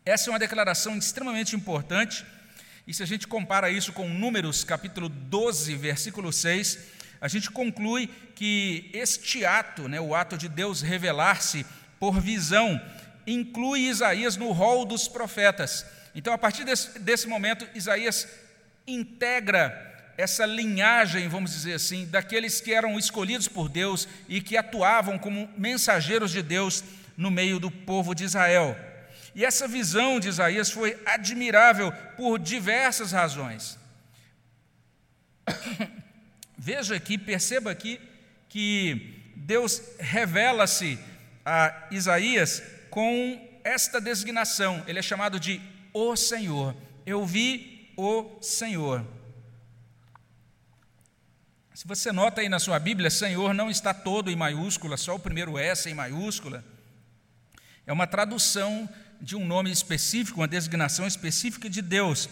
Essa 0.05 0.31
é 0.31 0.33
uma 0.33 0.39
declaração 0.39 0.97
extremamente 0.97 1.55
importante, 1.55 2.25
e 2.87 2.95
se 2.95 3.03
a 3.03 3.07
gente 3.07 3.27
compara 3.27 3.71
isso 3.71 3.93
com 3.93 4.09
Números 4.09 4.65
capítulo 4.65 5.09
12, 5.09 5.75
versículo 5.77 6.33
6, 6.33 6.79
a 7.21 7.29
gente 7.29 7.51
conclui 7.51 8.09
que 8.35 8.91
este 8.95 9.45
ato, 9.45 9.89
né, 9.89 10.01
o 10.01 10.15
ato 10.15 10.39
de 10.39 10.49
Deus 10.49 10.81
revelar-se 10.81 11.67
por 12.01 12.21
visão, 12.21 12.81
inclui 13.27 13.81
Isaías 13.81 14.37
no 14.37 14.53
rol 14.53 14.87
dos 14.87 15.07
profetas. 15.09 15.85
Então, 16.15 16.33
a 16.33 16.39
partir 16.39 16.65
desse, 16.65 16.99
desse 16.99 17.27
momento, 17.27 17.69
Isaías 17.75 18.27
integra 18.87 19.88
essa 20.19 20.45
linhagem, 20.45 21.29
vamos 21.29 21.53
dizer 21.53 21.75
assim, 21.75 22.05
daqueles 22.05 22.61
que 22.61 22.75
eram 22.75 22.99
escolhidos 22.99 23.47
por 23.47 23.69
Deus 23.69 24.09
e 24.29 24.41
que 24.41 24.57
atuavam 24.57 25.17
como 25.17 25.49
mensageiros 25.57 26.33
de 26.33 26.43
Deus 26.43 26.83
no 27.17 27.31
meio 27.31 27.61
do 27.61 27.71
povo 27.71 28.17
de 28.17 28.25
Israel. 28.25 28.77
E 29.33 29.45
essa 29.45 29.69
visão 29.69 30.19
de 30.19 30.29
Isaías 30.29 30.73
foi 30.73 31.01
admirável 31.07 31.93
por 32.17 32.37
diversas 32.37 33.13
razões. 33.13 33.79
Veja 36.59 36.97
aqui, 36.97 37.17
perceba 37.17 37.71
aqui 37.71 38.01
que 38.49 39.23
Deus 39.37 39.81
revela-se 40.01 40.99
a 41.47 41.87
Isaías 41.93 42.61
com 42.91 43.41
esta 43.63 44.01
designação. 44.01 44.83
Ele 44.89 44.99
é 44.99 45.03
chamado 45.03 45.39
de 45.39 45.61
o 45.95 46.17
Senhor. 46.17 46.75
Eu 47.07 47.25
vi 47.25 47.93
o 47.97 48.41
Senhor. 48.41 49.07
Se 51.79 51.87
você 51.87 52.11
nota 52.11 52.41
aí 52.41 52.49
na 52.49 52.59
sua 52.59 52.77
Bíblia, 52.81 53.09
Senhor 53.09 53.55
não 53.55 53.71
está 53.71 53.95
todo 53.95 54.33
em 54.33 54.35
maiúscula, 54.35 54.97
só 54.97 55.15
o 55.15 55.19
primeiro 55.21 55.57
S 55.57 55.89
em 55.89 55.95
maiúscula. 55.95 56.65
É 57.87 57.93
uma 57.93 58.05
tradução 58.05 58.89
de 59.21 59.37
um 59.37 59.47
nome 59.47 59.71
específico, 59.71 60.41
uma 60.41 60.49
designação 60.49 61.07
específica 61.07 61.71
de 61.71 61.81
Deus, 61.81 62.29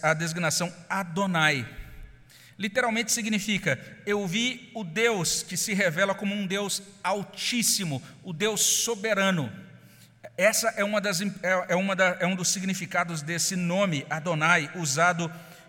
a 0.00 0.14
designação 0.14 0.72
Adonai. 0.88 1.68
Literalmente 2.56 3.10
significa: 3.10 3.84
eu 4.06 4.24
vi 4.28 4.70
o 4.72 4.84
Deus 4.84 5.42
que 5.42 5.56
se 5.56 5.74
revela 5.74 6.14
como 6.14 6.32
um 6.32 6.46
Deus 6.46 6.80
altíssimo, 7.02 8.00
o 8.22 8.32
Deus 8.32 8.60
soberano. 8.60 9.52
Essa 10.36 10.68
é, 10.76 10.84
uma 10.84 11.00
das, 11.00 11.20
é, 11.20 11.30
é 11.70 11.74
uma 11.74 11.96
da, 11.96 12.16
é 12.20 12.26
um 12.28 12.36
dos 12.36 12.46
significados 12.46 13.22
desse 13.22 13.56
nome, 13.56 14.06
Adonai, 14.08 14.70
usado 14.76 15.28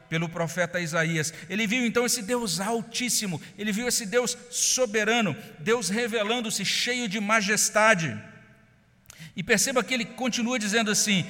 pelo 0.09 0.27
profeta 0.27 0.79
Isaías. 0.79 1.33
Ele 1.49 1.67
viu 1.67 1.85
então 1.85 2.05
esse 2.05 2.21
Deus 2.21 2.59
altíssimo, 2.59 3.41
ele 3.57 3.71
viu 3.71 3.87
esse 3.87 4.05
Deus 4.05 4.37
soberano, 4.49 5.35
Deus 5.59 5.89
revelando-se 5.89 6.65
cheio 6.65 7.07
de 7.07 7.19
majestade. 7.19 8.17
E 9.35 9.43
perceba 9.43 9.83
que 9.83 9.93
ele 9.93 10.05
continua 10.05 10.59
dizendo 10.59 10.91
assim: 10.91 11.25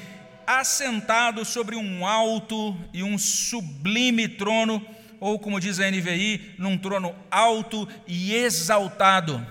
assentado 0.48 1.46
sobre 1.46 1.76
um 1.76 2.08
alto 2.08 2.76
e 2.94 3.04
um 3.04 3.18
sublime 3.18 4.28
trono, 4.28 4.84
ou 5.20 5.38
como 5.38 5.60
diz 5.60 5.80
a 5.80 5.92
NVI, 5.92 6.56
num 6.58 6.78
trono 6.78 7.16
alto 7.30 7.88
e 8.08 8.34
exaltado. 8.34 9.46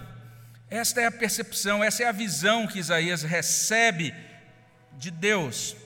Esta 0.70 1.00
é 1.00 1.06
a 1.06 1.12
percepção, 1.12 1.84
essa 1.84 2.02
é 2.02 2.06
a 2.06 2.12
visão 2.12 2.66
que 2.66 2.78
Isaías 2.78 3.22
recebe 3.22 4.14
de 4.98 5.10
Deus. 5.10 5.76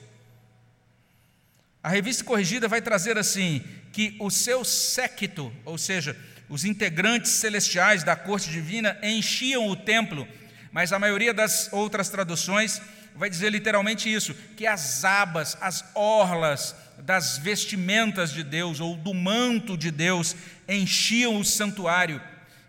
A 1.82 1.88
revista 1.88 2.22
corrigida 2.22 2.68
vai 2.68 2.80
trazer 2.80 3.18
assim: 3.18 3.62
que 3.92 4.16
o 4.20 4.30
seu 4.30 4.64
séquito, 4.64 5.52
ou 5.64 5.76
seja, 5.76 6.16
os 6.48 6.64
integrantes 6.64 7.32
celestiais 7.32 8.04
da 8.04 8.14
corte 8.14 8.50
divina, 8.50 8.96
enchiam 9.02 9.68
o 9.68 9.76
templo, 9.76 10.26
mas 10.70 10.92
a 10.92 10.98
maioria 10.98 11.34
das 11.34 11.72
outras 11.72 12.08
traduções 12.08 12.80
vai 13.16 13.28
dizer 13.28 13.50
literalmente 13.50 14.12
isso: 14.12 14.34
que 14.56 14.66
as 14.66 15.04
abas, 15.04 15.56
as 15.60 15.84
orlas 15.94 16.74
das 16.98 17.36
vestimentas 17.38 18.32
de 18.32 18.44
Deus 18.44 18.80
ou 18.80 18.96
do 18.96 19.12
manto 19.12 19.76
de 19.76 19.90
Deus 19.90 20.36
enchiam 20.68 21.38
o 21.38 21.44
santuário. 21.44 22.20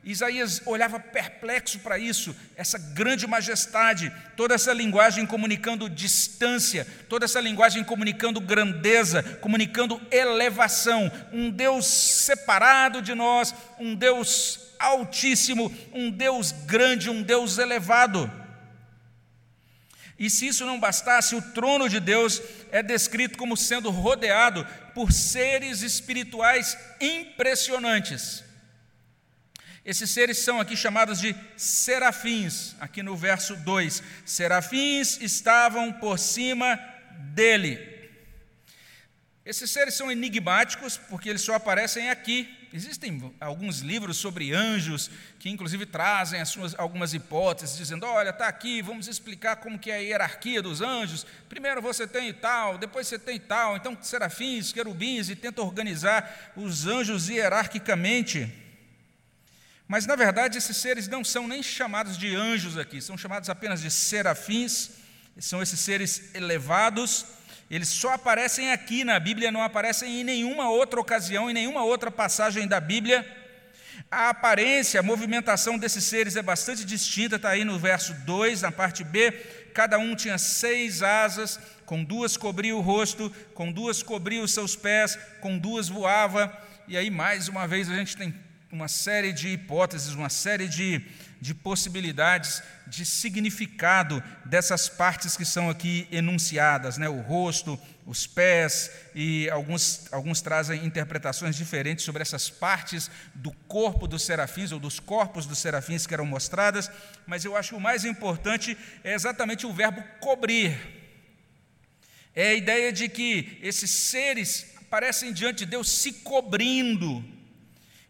Isaías 0.05 0.61
olhava 0.65 0.99
perplexo 0.99 1.79
para 1.79 1.97
isso, 1.97 2.35
essa 2.57 2.77
grande 2.77 3.25
majestade, 3.25 4.11
toda 4.35 4.53
essa 4.53 4.73
linguagem 4.73 5.25
comunicando 5.25 5.89
distância, 5.89 6.85
toda 7.07 7.23
essa 7.23 7.39
linguagem 7.39 7.85
comunicando 7.85 8.41
grandeza, 8.41 9.23
comunicando 9.39 10.01
elevação, 10.11 11.09
um 11.31 11.49
Deus 11.49 11.85
separado 11.85 13.01
de 13.01 13.15
nós, 13.15 13.55
um 13.79 13.95
Deus 13.95 14.59
altíssimo, 14.77 15.73
um 15.93 16.11
Deus 16.11 16.51
grande, 16.51 17.09
um 17.09 17.23
Deus 17.23 17.57
elevado. 17.57 18.29
E 20.19 20.29
se 20.29 20.47
isso 20.47 20.65
não 20.65 20.79
bastasse, 20.79 21.33
o 21.33 21.41
trono 21.41 21.87
de 21.87 22.01
Deus 22.01 22.41
é 22.71 22.83
descrito 22.83 23.37
como 23.37 23.55
sendo 23.55 23.89
rodeado 23.89 24.67
por 24.93 25.13
seres 25.13 25.81
espirituais 25.81 26.77
impressionantes. 26.99 28.42
Esses 29.85 30.11
seres 30.11 30.37
são 30.37 30.61
aqui 30.61 30.77
chamados 30.77 31.19
de 31.19 31.35
serafins, 31.57 32.73
aqui 32.79 33.03
no 33.03 33.17
verso 33.17 33.55
2. 33.57 34.01
Serafins 34.25 35.19
estavam 35.21 35.91
por 35.91 36.17
cima 36.17 36.79
dele. 37.33 37.91
Esses 39.45 39.69
seres 39.69 39.93
são 39.93 40.09
enigmáticos 40.09 40.95
porque 40.95 41.29
eles 41.29 41.41
só 41.41 41.55
aparecem 41.55 42.09
aqui. 42.09 42.47
Existem 42.71 43.35
alguns 43.41 43.79
livros 43.81 44.15
sobre 44.15 44.53
anjos 44.53 45.11
que, 45.37 45.49
inclusive, 45.49 45.85
trazem 45.85 46.39
as 46.39 46.47
suas, 46.47 46.73
algumas 46.79 47.13
hipóteses, 47.13 47.77
dizendo: 47.77 48.05
olha, 48.05 48.29
está 48.29 48.47
aqui, 48.47 48.81
vamos 48.81 49.09
explicar 49.09 49.57
como 49.57 49.77
que 49.77 49.91
é 49.91 49.95
a 49.95 49.97
hierarquia 49.97 50.61
dos 50.61 50.81
anjos. 50.81 51.25
Primeiro 51.49 51.81
você 51.81 52.07
tem 52.07 52.33
tal, 52.33 52.77
depois 52.77 53.05
você 53.05 53.19
tem 53.19 53.37
tal. 53.37 53.75
Então, 53.75 53.97
serafins, 54.01 54.71
querubins, 54.71 55.29
e 55.29 55.35
tenta 55.35 55.61
organizar 55.61 56.53
os 56.55 56.87
anjos 56.87 57.27
hierarquicamente. 57.27 58.62
Mas, 59.87 60.05
na 60.05 60.15
verdade, 60.15 60.57
esses 60.57 60.77
seres 60.77 61.07
não 61.07 61.23
são 61.23 61.47
nem 61.47 61.61
chamados 61.61 62.17
de 62.17 62.35
anjos 62.35 62.77
aqui, 62.77 63.01
são 63.01 63.17
chamados 63.17 63.49
apenas 63.49 63.81
de 63.81 63.91
serafins, 63.91 64.91
são 65.39 65.61
esses 65.61 65.79
seres 65.79 66.33
elevados. 66.33 67.25
Eles 67.69 67.89
só 67.89 68.13
aparecem 68.13 68.71
aqui 68.71 69.03
na 69.03 69.19
Bíblia, 69.19 69.51
não 69.51 69.63
aparecem 69.63 70.21
em 70.21 70.23
nenhuma 70.23 70.69
outra 70.69 70.99
ocasião, 70.99 71.49
em 71.49 71.53
nenhuma 71.53 71.83
outra 71.83 72.11
passagem 72.11 72.67
da 72.67 72.79
Bíblia. 72.79 73.25
A 74.09 74.29
aparência, 74.29 74.99
a 74.99 75.03
movimentação 75.03 75.77
desses 75.77 76.03
seres 76.03 76.35
é 76.35 76.41
bastante 76.41 76.85
distinta, 76.85 77.35
está 77.35 77.49
aí 77.49 77.63
no 77.63 77.79
verso 77.79 78.13
2, 78.25 78.61
na 78.61 78.71
parte 78.71 79.03
B. 79.03 79.31
Cada 79.73 79.97
um 79.97 80.15
tinha 80.15 80.37
seis 80.37 81.01
asas, 81.01 81.59
com 81.85 82.03
duas 82.03 82.37
cobria 82.37 82.75
o 82.75 82.81
rosto, 82.81 83.31
com 83.53 83.71
duas 83.71 84.03
cobria 84.03 84.43
os 84.43 84.53
seus 84.53 84.75
pés, 84.75 85.17
com 85.41 85.57
duas 85.57 85.89
voava. 85.89 86.55
E 86.87 86.95
aí, 86.95 87.09
mais 87.09 87.47
uma 87.47 87.67
vez, 87.67 87.89
a 87.89 87.95
gente 87.95 88.15
tem 88.15 88.33
uma 88.73 88.87
série 88.87 89.31
de 89.31 89.49
hipóteses, 89.49 90.15
uma 90.15 90.29
série 90.29 90.67
de, 90.67 90.99
de 91.39 91.53
possibilidades 91.53 92.63
de 92.87 93.05
significado 93.05 94.21
dessas 94.43 94.89
partes 94.89 95.37
que 95.37 95.45
são 95.45 95.69
aqui 95.69 96.07
enunciadas, 96.11 96.97
né? 96.97 97.07
o 97.07 97.21
rosto, 97.21 97.79
os 98.03 98.25
pés, 98.25 98.89
e 99.13 99.47
alguns, 99.51 100.11
alguns 100.11 100.41
trazem 100.41 100.83
interpretações 100.83 101.55
diferentes 101.55 102.03
sobre 102.03 102.23
essas 102.23 102.49
partes 102.49 103.11
do 103.35 103.51
corpo 103.67 104.07
dos 104.07 104.23
serafins, 104.23 104.71
ou 104.71 104.79
dos 104.79 104.99
corpos 104.99 105.45
dos 105.45 105.59
serafins 105.59 106.07
que 106.07 106.13
eram 106.15 106.25
mostradas, 106.25 106.89
mas 107.27 107.45
eu 107.45 107.55
acho 107.55 107.69
que 107.69 107.75
o 107.75 107.79
mais 107.79 108.03
importante 108.03 108.75
é 109.03 109.13
exatamente 109.13 109.67
o 109.67 109.71
verbo 109.71 110.03
cobrir. 110.19 110.75
É 112.33 112.47
a 112.47 112.55
ideia 112.55 112.91
de 112.91 113.07
que 113.07 113.59
esses 113.61 113.91
seres 113.91 114.65
aparecem 114.81 115.31
diante 115.31 115.59
de 115.59 115.67
Deus 115.67 115.91
se 115.91 116.11
cobrindo, 116.11 117.23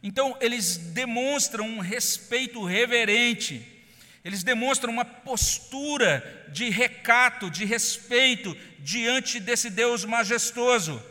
então, 0.03 0.35
eles 0.41 0.75
demonstram 0.75 1.65
um 1.65 1.79
respeito 1.79 2.61
reverente, 2.65 3.65
eles 4.23 4.43
demonstram 4.43 4.91
uma 4.91 5.05
postura 5.05 6.45
de 6.49 6.69
recato, 6.69 7.49
de 7.49 7.63
respeito 7.63 8.55
diante 8.79 9.39
desse 9.39 9.69
Deus 9.69 10.03
majestoso. 10.03 11.01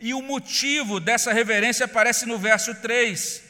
E 0.00 0.12
o 0.12 0.20
motivo 0.20 0.98
dessa 0.98 1.32
reverência 1.32 1.84
aparece 1.84 2.26
no 2.26 2.36
verso 2.36 2.74
3. 2.74 3.42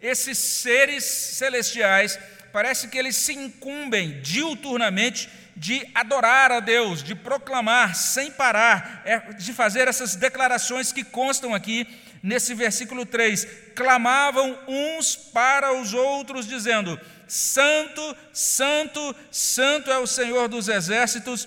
Esses 0.00 0.36
seres 0.38 1.04
celestiais, 1.04 2.18
parece 2.52 2.88
que 2.88 2.98
eles 2.98 3.14
se 3.14 3.34
incumbem 3.34 4.20
diuturnamente 4.20 5.28
de 5.56 5.88
adorar 5.94 6.52
a 6.52 6.60
Deus, 6.60 7.02
de 7.02 7.14
proclamar 7.14 7.94
sem 7.94 8.30
parar, 8.30 9.02
é, 9.04 9.18
de 9.32 9.52
fazer 9.52 9.88
essas 9.88 10.14
declarações 10.14 10.92
que 10.92 11.02
constam 11.02 11.52
aqui 11.54 11.86
nesse 12.22 12.54
versículo 12.54 13.06
3, 13.06 13.46
clamavam 13.74 14.58
uns 14.66 15.16
para 15.16 15.72
os 15.72 15.94
outros, 15.94 16.46
dizendo: 16.46 16.98
Santo, 17.26 18.16
Santo, 18.32 19.16
Santo 19.30 19.90
é 19.90 19.98
o 19.98 20.06
Senhor 20.06 20.48
dos 20.48 20.68
exércitos, 20.68 21.46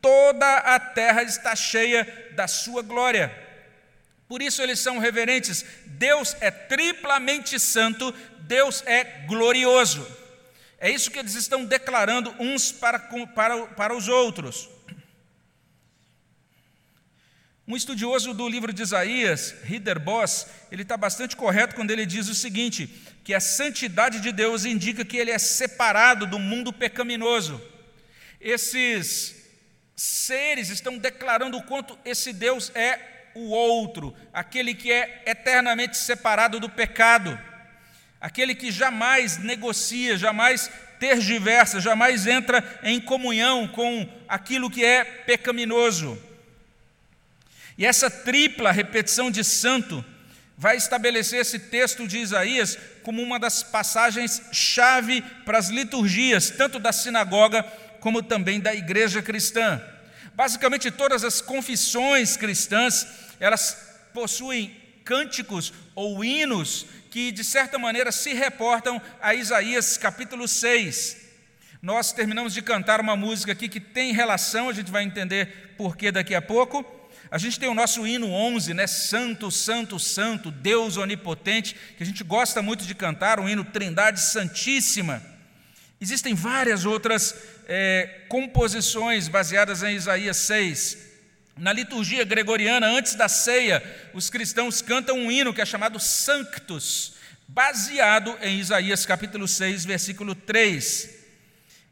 toda 0.00 0.56
a 0.58 0.78
terra 0.78 1.22
está 1.22 1.54
cheia 1.54 2.30
da 2.32 2.48
sua 2.48 2.82
glória. 2.82 3.46
Por 4.28 4.42
isso 4.42 4.60
eles 4.62 4.78
são 4.78 4.98
reverentes. 4.98 5.64
Deus 5.86 6.36
é 6.40 6.50
triplamente 6.50 7.58
santo, 7.58 8.14
Deus 8.40 8.82
é 8.86 9.04
glorioso. 9.26 10.06
É 10.78 10.90
isso 10.90 11.10
que 11.10 11.18
eles 11.18 11.34
estão 11.34 11.64
declarando 11.64 12.34
uns 12.38 12.70
para, 12.70 12.98
para, 13.34 13.66
para 13.68 13.96
os 13.96 14.06
outros. 14.06 14.68
Um 17.68 17.76
estudioso 17.76 18.32
do 18.32 18.48
livro 18.48 18.72
de 18.72 18.80
Isaías, 18.80 19.54
Rider 19.62 20.00
Boss, 20.00 20.46
ele 20.72 20.80
está 20.80 20.96
bastante 20.96 21.36
correto 21.36 21.74
quando 21.74 21.90
ele 21.90 22.06
diz 22.06 22.26
o 22.26 22.34
seguinte: 22.34 22.88
que 23.22 23.34
a 23.34 23.40
santidade 23.40 24.20
de 24.20 24.32
Deus 24.32 24.64
indica 24.64 25.04
que 25.04 25.18
ele 25.18 25.30
é 25.30 25.38
separado 25.38 26.26
do 26.26 26.38
mundo 26.38 26.72
pecaminoso. 26.72 27.60
Esses 28.40 29.36
seres 29.94 30.70
estão 30.70 30.96
declarando 30.96 31.58
o 31.58 31.62
quanto 31.62 31.98
esse 32.06 32.32
Deus 32.32 32.72
é 32.74 32.98
o 33.34 33.50
outro, 33.50 34.16
aquele 34.32 34.74
que 34.74 34.90
é 34.90 35.24
eternamente 35.26 35.98
separado 35.98 36.58
do 36.58 36.70
pecado, 36.70 37.38
aquele 38.18 38.54
que 38.54 38.70
jamais 38.70 39.36
negocia, 39.36 40.16
jamais 40.16 40.70
tergiversa, 40.98 41.80
jamais 41.80 42.26
entra 42.26 42.64
em 42.82 42.98
comunhão 42.98 43.68
com 43.68 44.08
aquilo 44.26 44.70
que 44.70 44.82
é 44.82 45.04
pecaminoso. 45.04 46.27
E 47.78 47.86
essa 47.86 48.10
tripla 48.10 48.72
repetição 48.72 49.30
de 49.30 49.44
santo 49.44 50.04
vai 50.56 50.76
estabelecer 50.76 51.40
esse 51.40 51.60
texto 51.60 52.08
de 52.08 52.18
Isaías 52.18 52.76
como 53.04 53.22
uma 53.22 53.38
das 53.38 53.62
passagens 53.62 54.42
chave 54.50 55.22
para 55.44 55.56
as 55.56 55.68
liturgias, 55.68 56.50
tanto 56.50 56.80
da 56.80 56.92
sinagoga 56.92 57.62
como 58.00 58.20
também 58.20 58.58
da 58.58 58.74
igreja 58.74 59.22
cristã. 59.22 59.80
Basicamente 60.34 60.90
todas 60.90 61.22
as 61.22 61.40
confissões 61.40 62.36
cristãs, 62.36 63.06
elas 63.38 63.76
possuem 64.12 64.76
cânticos 65.04 65.72
ou 65.94 66.24
hinos 66.24 66.84
que 67.12 67.30
de 67.30 67.44
certa 67.44 67.78
maneira 67.78 68.10
se 68.10 68.34
reportam 68.34 69.00
a 69.22 69.34
Isaías 69.34 69.96
capítulo 69.96 70.48
6. 70.48 71.28
Nós 71.80 72.12
terminamos 72.12 72.52
de 72.52 72.60
cantar 72.60 73.00
uma 73.00 73.14
música 73.14 73.52
aqui 73.52 73.68
que 73.68 73.78
tem 73.78 74.12
relação, 74.12 74.68
a 74.68 74.72
gente 74.72 74.90
vai 74.90 75.04
entender 75.04 75.74
por 75.78 75.96
que 75.96 76.10
daqui 76.10 76.34
a 76.34 76.42
pouco 76.42 76.97
a 77.30 77.38
gente 77.38 77.60
tem 77.60 77.68
o 77.68 77.74
nosso 77.74 78.06
hino 78.06 78.30
11, 78.30 78.72
né? 78.74 78.86
Santo, 78.86 79.50
Santo, 79.50 79.98
Santo, 79.98 80.50
Deus 80.50 80.96
onipotente, 80.96 81.76
que 81.96 82.02
a 82.02 82.06
gente 82.06 82.24
gosta 82.24 82.62
muito 82.62 82.84
de 82.84 82.94
cantar, 82.94 83.38
o 83.38 83.48
hino 83.48 83.64
Trindade 83.64 84.20
Santíssima. 84.20 85.22
Existem 86.00 86.34
várias 86.34 86.86
outras 86.86 87.34
é, 87.66 88.22
composições 88.28 89.28
baseadas 89.28 89.82
em 89.82 89.94
Isaías 89.94 90.36
6. 90.38 90.98
Na 91.56 91.72
liturgia 91.72 92.24
gregoriana, 92.24 92.86
antes 92.86 93.14
da 93.14 93.28
ceia, 93.28 93.82
os 94.14 94.30
cristãos 94.30 94.80
cantam 94.80 95.18
um 95.18 95.30
hino 95.30 95.52
que 95.52 95.60
é 95.60 95.66
chamado 95.66 95.98
Sanctus, 95.98 97.14
baseado 97.48 98.38
em 98.40 98.60
Isaías 98.60 99.04
capítulo 99.04 99.48
6, 99.48 99.84
versículo 99.84 100.34
3. 100.34 101.17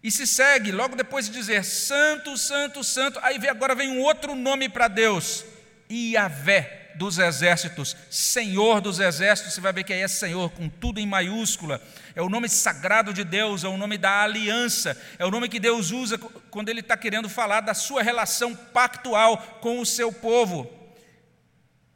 E 0.03 0.11
se 0.11 0.26
segue, 0.26 0.71
logo 0.71 0.95
depois 0.95 1.26
de 1.26 1.33
dizer 1.33 1.65
santo, 1.65 2.37
santo, 2.37 2.85
santo, 2.85 3.19
aí 3.23 3.37
agora 3.49 3.75
vem 3.75 3.88
um 3.88 4.00
outro 4.00 4.35
nome 4.35 4.69
para 4.69 4.88
Deus, 4.88 5.45
Iavé, 5.91 6.93
dos 6.97 7.19
exércitos, 7.19 7.97
Senhor 8.11 8.81
dos 8.81 9.00
exércitos, 9.00 9.53
você 9.53 9.61
vai 9.61 9.73
ver 9.73 9.85
que 9.85 9.93
aí 9.93 10.00
é 10.00 10.09
Senhor, 10.09 10.50
com 10.50 10.69
tudo 10.69 10.99
em 10.99 11.07
maiúscula, 11.07 11.81
é 12.15 12.23
o 12.23 12.29
nome 12.29 12.49
sagrado 12.49 13.12
de 13.12 13.23
Deus, 13.23 13.65
é 13.65 13.69
o 13.69 13.76
nome 13.76 13.99
da 13.99 14.23
aliança, 14.23 15.00
é 15.19 15.25
o 15.25 15.31
nome 15.31 15.49
que 15.49 15.61
Deus 15.61 15.91
usa 15.91 16.19
quando 16.50 16.69
Ele 16.69 16.81
está 16.81 16.97
querendo 16.97 17.29
falar 17.29 17.61
da 17.61 17.75
sua 17.75 18.03
relação 18.03 18.55
pactual 18.55 19.38
com 19.61 19.81
o 19.81 19.87
seu 19.87 20.12
povo. 20.12 20.73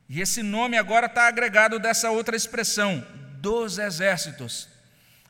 E 0.09 0.21
esse 0.21 0.42
nome 0.42 0.76
agora 0.76 1.07
está 1.07 1.28
agregado 1.28 1.78
dessa 1.78 2.11
outra 2.11 2.37
expressão, 2.37 3.07
dos 3.38 3.78
exércitos. 3.78 4.69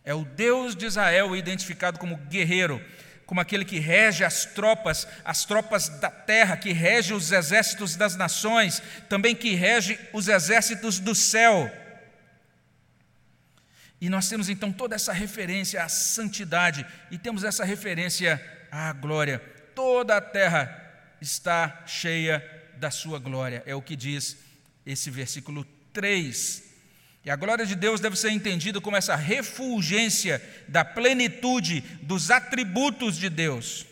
É 0.04 0.14
o 0.14 0.24
Deus 0.24 0.74
de 0.74 0.86
Israel 0.86 1.36
identificado 1.36 1.98
como 1.98 2.16
guerreiro, 2.16 2.82
como 3.26 3.40
aquele 3.40 3.64
que 3.64 3.78
rege 3.78 4.24
as 4.24 4.44
tropas, 4.44 5.06
as 5.24 5.44
tropas 5.44 5.88
da 5.88 6.10
terra, 6.10 6.56
que 6.56 6.72
rege 6.72 7.14
os 7.14 7.30
exércitos 7.30 7.94
das 7.94 8.16
nações, 8.16 8.82
também 9.08 9.36
que 9.36 9.54
rege 9.54 9.98
os 10.12 10.26
exércitos 10.26 10.98
do 10.98 11.14
céu. 11.14 11.70
E 14.00 14.08
nós 14.08 14.28
temos 14.28 14.48
então 14.48 14.72
toda 14.72 14.96
essa 14.96 15.12
referência 15.12 15.84
à 15.84 15.88
santidade 15.88 16.86
e 17.10 17.18
temos 17.18 17.44
essa 17.44 17.64
referência 17.64 18.42
à 18.72 18.92
glória. 18.92 19.38
Toda 19.74 20.16
a 20.16 20.20
terra 20.20 21.14
está 21.20 21.84
cheia 21.86 22.42
da 22.78 22.90
sua 22.90 23.18
glória, 23.18 23.62
é 23.66 23.74
o 23.74 23.82
que 23.82 23.94
diz 23.94 24.38
esse 24.86 25.10
versículo 25.10 25.64
3. 25.92 26.69
E 27.24 27.30
a 27.30 27.36
glória 27.36 27.66
de 27.66 27.74
Deus 27.74 28.00
deve 28.00 28.16
ser 28.16 28.30
entendida 28.30 28.80
como 28.80 28.96
essa 28.96 29.14
refulgência 29.14 30.42
da 30.66 30.84
plenitude 30.84 31.80
dos 32.02 32.30
atributos 32.30 33.16
de 33.16 33.28
Deus. 33.28 33.86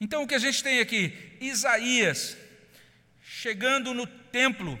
Então 0.00 0.24
o 0.24 0.26
que 0.26 0.34
a 0.34 0.38
gente 0.38 0.62
tem 0.62 0.80
aqui? 0.80 1.12
Isaías 1.40 2.36
chegando 3.22 3.92
no 3.92 4.06
templo, 4.06 4.78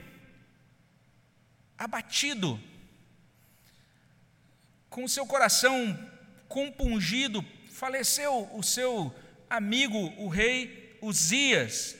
abatido, 1.78 2.58
com 4.88 5.04
o 5.04 5.08
seu 5.08 5.26
coração 5.26 5.96
compungido, 6.48 7.44
faleceu 7.70 8.48
o 8.54 8.62
seu 8.62 9.14
amigo, 9.48 9.98
o 10.16 10.28
rei 10.28 10.96
Uzias. 11.02 11.96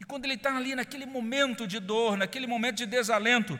E 0.00 0.04
quando 0.04 0.24
ele 0.24 0.34
está 0.34 0.56
ali 0.56 0.74
naquele 0.74 1.06
momento 1.06 1.66
de 1.66 1.78
dor, 1.78 2.16
naquele 2.16 2.46
momento 2.46 2.78
de 2.78 2.86
desalento, 2.86 3.58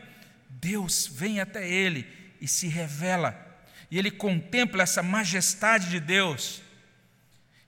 Deus 0.62 1.08
vem 1.12 1.40
até 1.40 1.68
ele 1.68 2.06
e 2.40 2.46
se 2.46 2.68
revela, 2.68 3.36
e 3.90 3.98
ele 3.98 4.12
contempla 4.12 4.84
essa 4.84 5.02
majestade 5.02 5.90
de 5.90 5.98
Deus. 5.98 6.62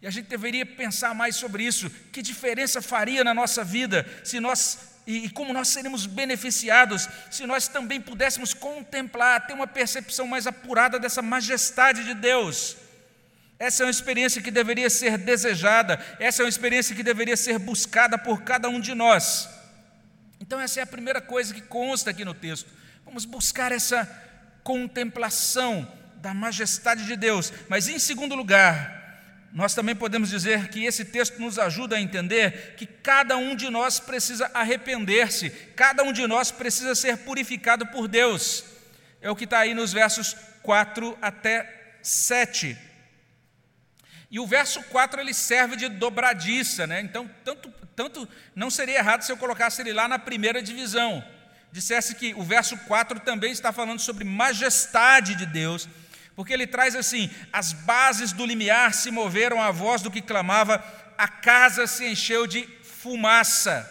E 0.00 0.06
a 0.06 0.10
gente 0.10 0.28
deveria 0.28 0.64
pensar 0.64 1.12
mais 1.12 1.34
sobre 1.34 1.64
isso. 1.64 1.90
Que 2.12 2.22
diferença 2.22 2.80
faria 2.80 3.24
na 3.24 3.34
nossa 3.34 3.64
vida 3.64 4.06
se 4.22 4.38
nós 4.38 4.94
e, 5.06 5.28
como 5.30 5.52
nós 5.52 5.68
seremos 5.68 6.06
beneficiados 6.06 7.08
se 7.30 7.44
nós 7.44 7.68
também 7.68 8.00
pudéssemos 8.00 8.54
contemplar, 8.54 9.46
ter 9.46 9.52
uma 9.52 9.66
percepção 9.66 10.26
mais 10.26 10.46
apurada 10.46 10.98
dessa 10.98 11.20
majestade 11.20 12.04
de 12.04 12.14
Deus. 12.14 12.76
Essa 13.58 13.82
é 13.82 13.86
uma 13.86 13.90
experiência 13.90 14.40
que 14.40 14.50
deveria 14.50 14.88
ser 14.88 15.18
desejada, 15.18 15.98
essa 16.18 16.42
é 16.42 16.44
uma 16.44 16.48
experiência 16.48 16.94
que 16.94 17.02
deveria 17.02 17.36
ser 17.36 17.58
buscada 17.58 18.16
por 18.16 18.42
cada 18.42 18.68
um 18.68 18.80
de 18.80 18.94
nós. 18.94 19.48
Então, 20.40 20.60
essa 20.60 20.80
é 20.80 20.82
a 20.82 20.86
primeira 20.86 21.20
coisa 21.20 21.54
que 21.54 21.62
consta 21.62 22.10
aqui 22.10 22.24
no 22.24 22.34
texto. 22.34 22.70
Vamos 23.04 23.24
buscar 23.24 23.72
essa 23.72 24.08
contemplação 24.62 25.86
da 26.16 26.32
majestade 26.32 27.04
de 27.06 27.16
Deus. 27.16 27.52
Mas, 27.68 27.86
em 27.86 27.98
segundo 27.98 28.34
lugar, 28.34 28.94
nós 29.52 29.74
também 29.74 29.94
podemos 29.94 30.30
dizer 30.30 30.68
que 30.68 30.84
esse 30.84 31.04
texto 31.04 31.38
nos 31.38 31.58
ajuda 31.58 31.96
a 31.96 32.00
entender 32.00 32.74
que 32.76 32.86
cada 32.86 33.36
um 33.36 33.54
de 33.54 33.70
nós 33.70 34.00
precisa 34.00 34.50
arrepender-se, 34.52 35.50
cada 35.76 36.02
um 36.02 36.12
de 36.12 36.26
nós 36.26 36.50
precisa 36.50 36.94
ser 36.94 37.18
purificado 37.18 37.86
por 37.86 38.08
Deus. 38.08 38.64
É 39.20 39.30
o 39.30 39.36
que 39.36 39.44
está 39.44 39.60
aí 39.60 39.74
nos 39.74 39.92
versos 39.92 40.34
4 40.62 41.16
até 41.22 41.98
7. 42.02 42.76
E 44.30 44.40
o 44.40 44.46
verso 44.46 44.82
4 44.82 45.20
ele 45.20 45.32
serve 45.32 45.76
de 45.76 45.88
dobradiça, 45.88 46.86
né? 46.86 47.00
Então, 47.00 47.30
tanto, 47.44 47.70
tanto 47.94 48.28
não 48.56 48.68
seria 48.70 48.98
errado 48.98 49.22
se 49.22 49.30
eu 49.30 49.36
colocasse 49.36 49.80
ele 49.82 49.92
lá 49.92 50.08
na 50.08 50.18
primeira 50.18 50.60
divisão. 50.60 51.24
Dissesse 51.74 52.14
que 52.14 52.32
o 52.34 52.42
verso 52.44 52.78
4 52.86 53.18
também 53.18 53.50
está 53.50 53.72
falando 53.72 53.98
sobre 53.98 54.22
majestade 54.22 55.34
de 55.34 55.44
Deus, 55.44 55.88
porque 56.36 56.52
ele 56.52 56.68
traz 56.68 56.94
assim: 56.94 57.28
as 57.52 57.72
bases 57.72 58.30
do 58.30 58.46
limiar 58.46 58.94
se 58.94 59.10
moveram 59.10 59.60
à 59.60 59.72
voz 59.72 60.00
do 60.00 60.08
que 60.08 60.22
clamava, 60.22 60.80
a 61.18 61.26
casa 61.26 61.88
se 61.88 62.06
encheu 62.06 62.46
de 62.46 62.62
fumaça. 62.84 63.90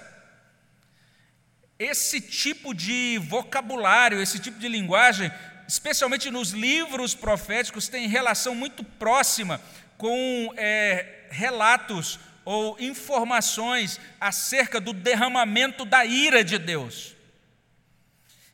Esse 1.77 2.21
tipo 2.21 2.73
de 2.73 3.17
vocabulário, 3.17 4.21
esse 4.21 4.39
tipo 4.39 4.59
de 4.59 4.69
linguagem, 4.69 5.29
especialmente 5.67 6.31
nos 6.31 6.51
livros 6.51 7.13
proféticos, 7.13 7.89
tem 7.89 8.07
relação 8.07 8.55
muito 8.55 8.81
próxima 8.81 9.59
com 9.97 10.53
é, 10.55 11.25
relatos 11.29 12.17
ou 12.45 12.77
informações 12.79 13.99
acerca 14.21 14.79
do 14.79 14.93
derramamento 14.93 15.83
da 15.83 16.05
ira 16.05 16.45
de 16.45 16.57
Deus. 16.57 17.13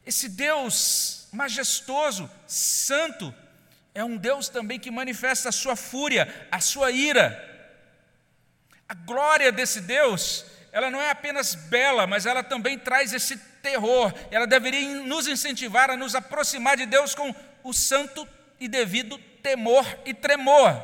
Esse 0.05 0.29
Deus 0.29 1.27
majestoso, 1.31 2.29
santo, 2.47 3.33
é 3.93 4.03
um 4.03 4.17
Deus 4.17 4.49
também 4.49 4.79
que 4.79 4.91
manifesta 4.91 5.49
a 5.49 5.51
sua 5.51 5.75
fúria, 5.75 6.47
a 6.51 6.59
sua 6.59 6.91
ira. 6.91 7.45
A 8.87 8.93
glória 8.93 9.51
desse 9.51 9.81
Deus, 9.81 10.45
ela 10.71 10.89
não 10.89 11.01
é 11.01 11.09
apenas 11.09 11.53
bela, 11.53 12.07
mas 12.07 12.25
ela 12.25 12.43
também 12.43 12.77
traz 12.77 13.13
esse 13.13 13.37
terror. 13.61 14.13
Ela 14.31 14.47
deveria 14.47 15.01
nos 15.03 15.27
incentivar 15.27 15.89
a 15.89 15.97
nos 15.97 16.15
aproximar 16.15 16.77
de 16.77 16.85
Deus 16.85 17.13
com 17.13 17.33
o 17.63 17.73
santo 17.73 18.27
e 18.59 18.67
devido 18.67 19.17
temor 19.43 19.85
e 20.05 20.13
tremor. 20.13 20.81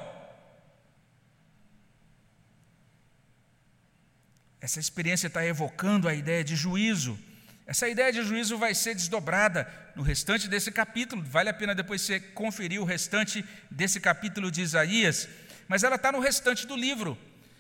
Essa 4.60 4.80
experiência 4.80 5.28
está 5.28 5.46
evocando 5.46 6.08
a 6.08 6.14
ideia 6.14 6.44
de 6.44 6.56
juízo. 6.56 7.18
Essa 7.68 7.90
ideia 7.90 8.12
de 8.12 8.22
juízo 8.22 8.58
vai 8.58 8.76
ser 8.76 8.94
desdobrada 8.94 9.68
no 9.96 10.04
restante 10.04 10.48
desse 10.48 10.72
capítulo. 10.72 11.24
Vale 11.24 11.50
a 11.50 11.54
pena 11.54 11.74
depois 11.74 12.02
você 12.02 12.20
conferir 12.20 12.80
o 12.80 12.86
restante 12.86 13.44
desse 13.72 14.00
capítulo 14.00 14.52
de 14.52 14.62
Isaías. 14.62 15.28
Mas 15.68 15.84
ela 15.84 15.96
está 15.96 16.12
no 16.12 16.20
restante 16.20 16.68
do 16.68 16.76
livro. 16.76 17.18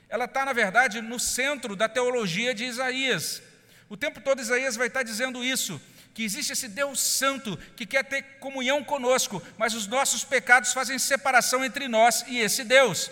Ela 0.08 0.26
está, 0.26 0.46
na 0.46 0.54
verdade, 0.54 1.02
no 1.02 1.20
centro 1.20 1.76
da 1.76 1.90
teologia 1.90 2.54
de 2.54 2.66
Isaías. 2.66 3.42
O 3.90 3.98
tempo 3.98 4.22
todo 4.22 4.42
Isaías 4.42 4.76
vai 4.76 4.88
estar 4.88 5.04
dizendo 5.04 5.44
isso, 5.44 5.82
que 6.14 6.24
existe 6.24 6.54
esse 6.54 6.68
Deus 6.68 7.00
santo 7.00 7.58
que 7.76 7.86
quer 7.86 8.04
ter 8.04 8.22
comunhão 8.40 8.84
conosco, 8.84 9.42
mas 9.58 9.74
os 9.74 9.88
nossos 9.88 10.24
pecados 10.24 10.72
fazem 10.72 10.98
separação 10.98 11.66
entre 11.66 11.88
nós 11.88 12.24
e 12.28 12.40
esse 12.40 12.64
Deus. 12.64 13.10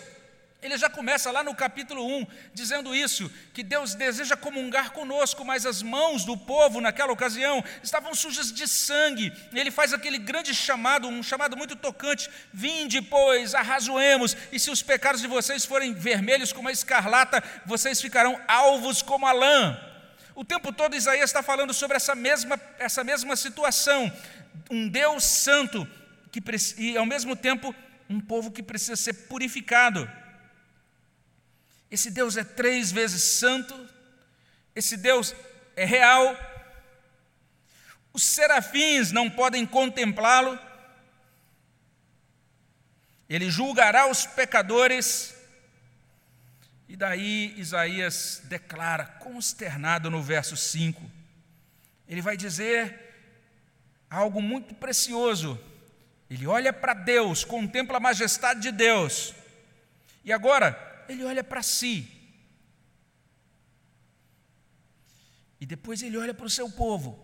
Ele 0.64 0.78
já 0.78 0.88
começa 0.88 1.30
lá 1.30 1.44
no 1.44 1.54
capítulo 1.54 2.02
1 2.20 2.26
dizendo 2.54 2.94
isso, 2.94 3.30
que 3.52 3.62
Deus 3.62 3.94
deseja 3.94 4.34
comungar 4.34 4.92
conosco, 4.92 5.44
mas 5.44 5.66
as 5.66 5.82
mãos 5.82 6.24
do 6.24 6.38
povo 6.38 6.80
naquela 6.80 7.12
ocasião 7.12 7.62
estavam 7.82 8.14
sujas 8.14 8.50
de 8.50 8.66
sangue. 8.66 9.30
Ele 9.52 9.70
faz 9.70 9.92
aquele 9.92 10.16
grande 10.16 10.54
chamado, 10.54 11.06
um 11.06 11.22
chamado 11.22 11.54
muito 11.54 11.76
tocante: 11.76 12.30
Vinde, 12.50 13.02
pois, 13.02 13.54
arrazoemos, 13.54 14.34
e 14.50 14.58
se 14.58 14.70
os 14.70 14.80
pecados 14.80 15.20
de 15.20 15.26
vocês 15.26 15.66
forem 15.66 15.92
vermelhos 15.92 16.50
como 16.50 16.70
a 16.70 16.72
escarlata, 16.72 17.44
vocês 17.66 18.00
ficarão 18.00 18.40
alvos 18.48 19.02
como 19.02 19.26
a 19.26 19.32
lã. 19.32 19.78
O 20.34 20.46
tempo 20.46 20.72
todo 20.72 20.96
Isaías 20.96 21.28
está 21.28 21.42
falando 21.42 21.74
sobre 21.74 21.98
essa 21.98 22.14
mesma, 22.14 22.58
essa 22.78 23.04
mesma 23.04 23.36
situação, 23.36 24.10
um 24.70 24.88
Deus 24.88 25.24
santo 25.24 25.86
que, 26.32 26.42
e 26.78 26.96
ao 26.96 27.04
mesmo 27.04 27.36
tempo 27.36 27.74
um 28.08 28.18
povo 28.18 28.50
que 28.50 28.62
precisa 28.62 28.96
ser 28.96 29.12
purificado. 29.28 30.10
Esse 31.94 32.10
Deus 32.10 32.36
é 32.36 32.42
três 32.42 32.90
vezes 32.90 33.22
santo, 33.22 33.72
esse 34.74 34.96
Deus 34.96 35.32
é 35.76 35.84
real. 35.84 36.36
Os 38.12 38.24
serafins 38.24 39.12
não 39.12 39.30
podem 39.30 39.64
contemplá-lo. 39.64 40.58
Ele 43.28 43.48
julgará 43.48 44.10
os 44.10 44.26
pecadores. 44.26 45.36
E 46.88 46.96
daí 46.96 47.54
Isaías 47.56 48.42
declara, 48.46 49.04
consternado 49.04 50.10
no 50.10 50.20
verso 50.20 50.56
5, 50.56 51.00
ele 52.08 52.20
vai 52.20 52.36
dizer 52.36 52.98
algo 54.10 54.42
muito 54.42 54.74
precioso. 54.74 55.60
Ele 56.28 56.44
olha 56.44 56.72
para 56.72 56.92
Deus, 56.92 57.44
contempla 57.44 57.98
a 57.98 58.00
majestade 58.00 58.62
de 58.62 58.72
Deus. 58.72 59.32
E 60.24 60.32
agora, 60.32 60.93
ele 61.08 61.24
olha 61.24 61.44
para 61.44 61.62
si. 61.62 62.08
E 65.60 65.66
depois 65.66 66.02
ele 66.02 66.18
olha 66.18 66.34
para 66.34 66.46
o 66.46 66.50
seu 66.50 66.70
povo. 66.70 67.18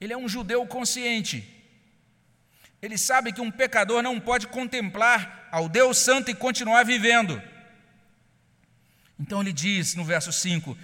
Ele 0.00 0.12
é 0.12 0.16
um 0.16 0.28
judeu 0.28 0.66
consciente. 0.66 1.52
Ele 2.80 2.98
sabe 2.98 3.32
que 3.32 3.40
um 3.40 3.50
pecador 3.50 4.02
não 4.02 4.20
pode 4.20 4.46
contemplar 4.46 5.48
ao 5.50 5.68
Deus 5.68 5.98
Santo 5.98 6.30
e 6.30 6.34
continuar 6.34 6.84
vivendo. 6.84 7.42
Então 9.18 9.40
ele 9.40 9.52
diz 9.52 9.94
no 9.94 10.04
verso 10.04 10.32
5: 10.32 10.76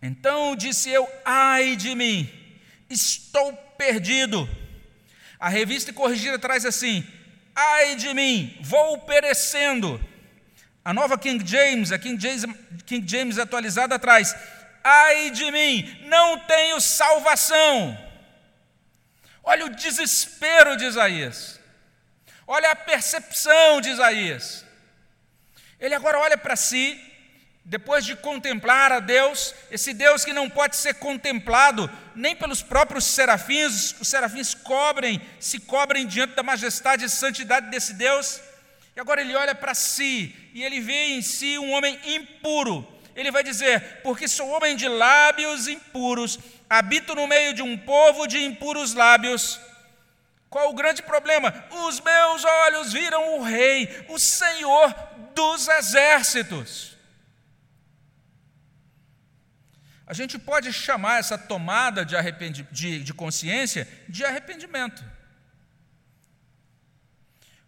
Então 0.00 0.56
disse 0.56 0.90
eu: 0.90 1.06
Ai 1.24 1.76
de 1.76 1.94
mim, 1.94 2.28
estou 2.88 3.52
perdido. 3.76 4.48
A 5.38 5.48
revista 5.48 5.92
corrigida 5.92 6.38
traz 6.38 6.64
assim: 6.64 7.06
Ai 7.54 7.96
de 7.96 8.12
mim, 8.14 8.56
vou 8.62 8.98
perecendo. 9.00 10.00
A 10.86 10.94
nova 10.94 11.18
King 11.18 11.44
James, 11.44 11.90
a 11.90 11.98
King 11.98 12.16
James, 12.22 12.44
King 12.86 13.04
James 13.10 13.40
atualizada 13.40 13.98
traz: 13.98 14.36
Ai 14.84 15.30
de 15.30 15.50
mim, 15.50 16.04
não 16.04 16.38
tenho 16.38 16.80
salvação. 16.80 17.98
Olha 19.42 19.66
o 19.66 19.70
desespero 19.70 20.76
de 20.76 20.84
Isaías. 20.84 21.58
Olha 22.46 22.70
a 22.70 22.76
percepção 22.76 23.80
de 23.80 23.90
Isaías. 23.90 24.64
Ele 25.80 25.92
agora 25.92 26.20
olha 26.20 26.38
para 26.38 26.54
si, 26.54 27.02
depois 27.64 28.04
de 28.04 28.14
contemplar 28.14 28.92
a 28.92 29.00
Deus, 29.00 29.56
esse 29.72 29.92
Deus 29.92 30.24
que 30.24 30.32
não 30.32 30.48
pode 30.48 30.76
ser 30.76 30.94
contemplado 30.94 31.90
nem 32.14 32.36
pelos 32.36 32.62
próprios 32.62 33.06
serafins, 33.06 33.92
os 34.00 34.06
serafins 34.06 34.54
cobrem, 34.54 35.20
se 35.40 35.58
cobrem 35.58 36.06
diante 36.06 36.36
da 36.36 36.44
majestade 36.44 37.04
e 37.04 37.08
santidade 37.08 37.70
desse 37.70 37.92
Deus. 37.94 38.40
E 38.96 39.00
agora 39.00 39.20
ele 39.20 39.36
olha 39.36 39.54
para 39.54 39.74
si 39.74 40.34
e 40.54 40.64
ele 40.64 40.80
vê 40.80 41.08
em 41.08 41.20
si 41.20 41.58
um 41.58 41.70
homem 41.72 42.00
impuro. 42.06 42.86
Ele 43.14 43.30
vai 43.30 43.44
dizer: 43.44 44.00
Porque 44.02 44.26
sou 44.26 44.48
homem 44.48 44.74
de 44.74 44.88
lábios 44.88 45.68
impuros, 45.68 46.38
habito 46.68 47.14
no 47.14 47.26
meio 47.26 47.52
de 47.52 47.62
um 47.62 47.76
povo 47.76 48.26
de 48.26 48.42
impuros 48.42 48.94
lábios. 48.94 49.60
Qual 50.48 50.70
o 50.70 50.74
grande 50.74 51.02
problema? 51.02 51.52
Os 51.86 52.00
meus 52.00 52.44
olhos 52.44 52.92
viram 52.94 53.38
o 53.38 53.42
Rei, 53.42 54.06
o 54.08 54.18
Senhor 54.18 54.94
dos 55.34 55.68
exércitos. 55.68 56.96
A 60.06 60.14
gente 60.14 60.38
pode 60.38 60.72
chamar 60.72 61.18
essa 61.18 61.36
tomada 61.36 62.04
de, 62.04 62.16
de, 62.70 63.02
de 63.02 63.12
consciência 63.12 63.86
de 64.08 64.24
arrependimento. 64.24 65.04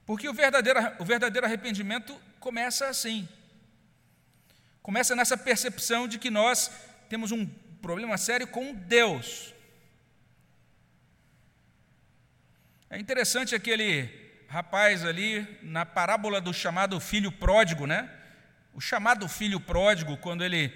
Porque 0.08 0.26
o 0.26 0.32
verdadeiro, 0.32 0.80
o 0.98 1.04
verdadeiro 1.04 1.46
arrependimento 1.46 2.18
começa 2.40 2.88
assim. 2.88 3.28
Começa 4.80 5.14
nessa 5.14 5.36
percepção 5.36 6.08
de 6.08 6.18
que 6.18 6.30
nós 6.30 6.70
temos 7.10 7.30
um 7.30 7.44
problema 7.82 8.16
sério 8.16 8.46
com 8.46 8.72
Deus. 8.72 9.52
É 12.88 12.98
interessante 12.98 13.54
aquele 13.54 14.08
rapaz 14.48 15.04
ali 15.04 15.46
na 15.62 15.84
parábola 15.84 16.40
do 16.40 16.54
chamado 16.54 16.98
filho 16.98 17.30
pródigo, 17.30 17.86
né? 17.86 18.10
O 18.72 18.80
chamado 18.80 19.28
filho 19.28 19.60
pródigo, 19.60 20.16
quando 20.16 20.42
ele 20.42 20.72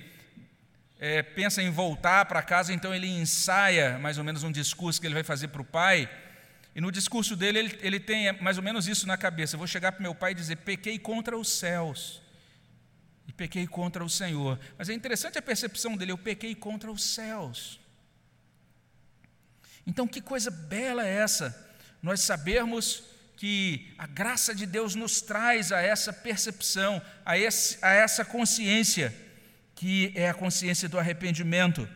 é, 1.01 1.23
pensa 1.23 1.62
em 1.62 1.71
voltar 1.71 2.27
para 2.27 2.42
casa, 2.42 2.75
então 2.75 2.95
ele 2.95 3.09
ensaia 3.09 3.99
mais 3.99 4.18
ou 4.18 4.25
menos 4.25 4.42
um 4.42 4.53
discurso 4.53 5.01
que 5.01 5.07
ele 5.07 5.14
vai 5.14 5.25
fazer 5.25 5.49
para 5.49 5.62
o 5.62 5.64
pai. 5.64 6.07
E 6.74 6.80
no 6.80 6.90
discurso 6.90 7.37
dele, 7.37 7.58
ele, 7.58 7.78
ele 7.82 8.00
tem 8.00 8.32
mais 8.40 8.56
ou 8.56 8.62
menos 8.62 8.88
isso 8.88 9.06
na 9.06 9.16
cabeça: 9.16 9.54
eu 9.54 9.58
vou 9.58 9.66
chegar 9.66 9.92
para 9.92 10.02
meu 10.02 10.14
pai 10.14 10.32
e 10.32 10.35
dizer, 10.35 10.56
pequei 10.56 10.98
contra 10.98 11.37
os 11.37 11.48
céus 11.48 12.22
e 13.28 13.32
pequei 13.32 13.66
contra 13.66 14.04
o 14.04 14.11
Senhor. 14.11 14.58
Mas 14.78 14.88
é 14.88 14.94
interessante 14.94 15.38
a 15.38 15.42
percepção 15.42 15.96
dele: 15.96 16.12
eu 16.12 16.18
pequei 16.18 16.54
contra 16.54 16.90
os 16.90 17.02
céus. 17.02 17.80
Então, 19.87 20.06
que 20.06 20.20
coisa 20.20 20.50
bela 20.50 21.06
é 21.06 21.14
essa? 21.16 21.70
Nós 22.00 22.20
sabermos 22.20 23.04
que 23.37 23.92
a 23.98 24.06
graça 24.06 24.54
de 24.54 24.64
Deus 24.66 24.94
nos 24.94 25.20
traz 25.20 25.72
a 25.72 25.80
essa 25.80 26.12
percepção, 26.12 27.02
a, 27.24 27.37
esse, 27.37 27.76
a 27.82 27.90
essa 27.90 28.24
consciência, 28.24 29.12
que 29.74 30.12
é 30.14 30.28
a 30.28 30.35
consciência 30.35 30.88
do 30.88 30.98
arrependimento. 30.98 31.88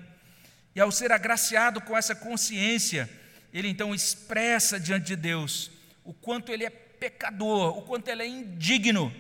E 0.75 0.81
ao 0.81 0.91
ser 0.91 1.13
agraciado 1.13 1.81
com 1.81 1.97
essa 1.97 2.15
consciência, 2.15 3.09
ele 3.53 3.69
então 3.69 3.95
expressa 3.95 4.79
diante 4.79 5.07
de 5.07 5.17
Deus 5.17 5.71
o 6.05 6.13
quanto 6.13 6.53
ele 6.53 6.65
é 6.65 6.71
pecador, 6.71 7.77
o 7.77 7.83
quanto 7.83 8.09
ele 8.09 8.23
é 8.23 8.27
indigno, 8.27 9.13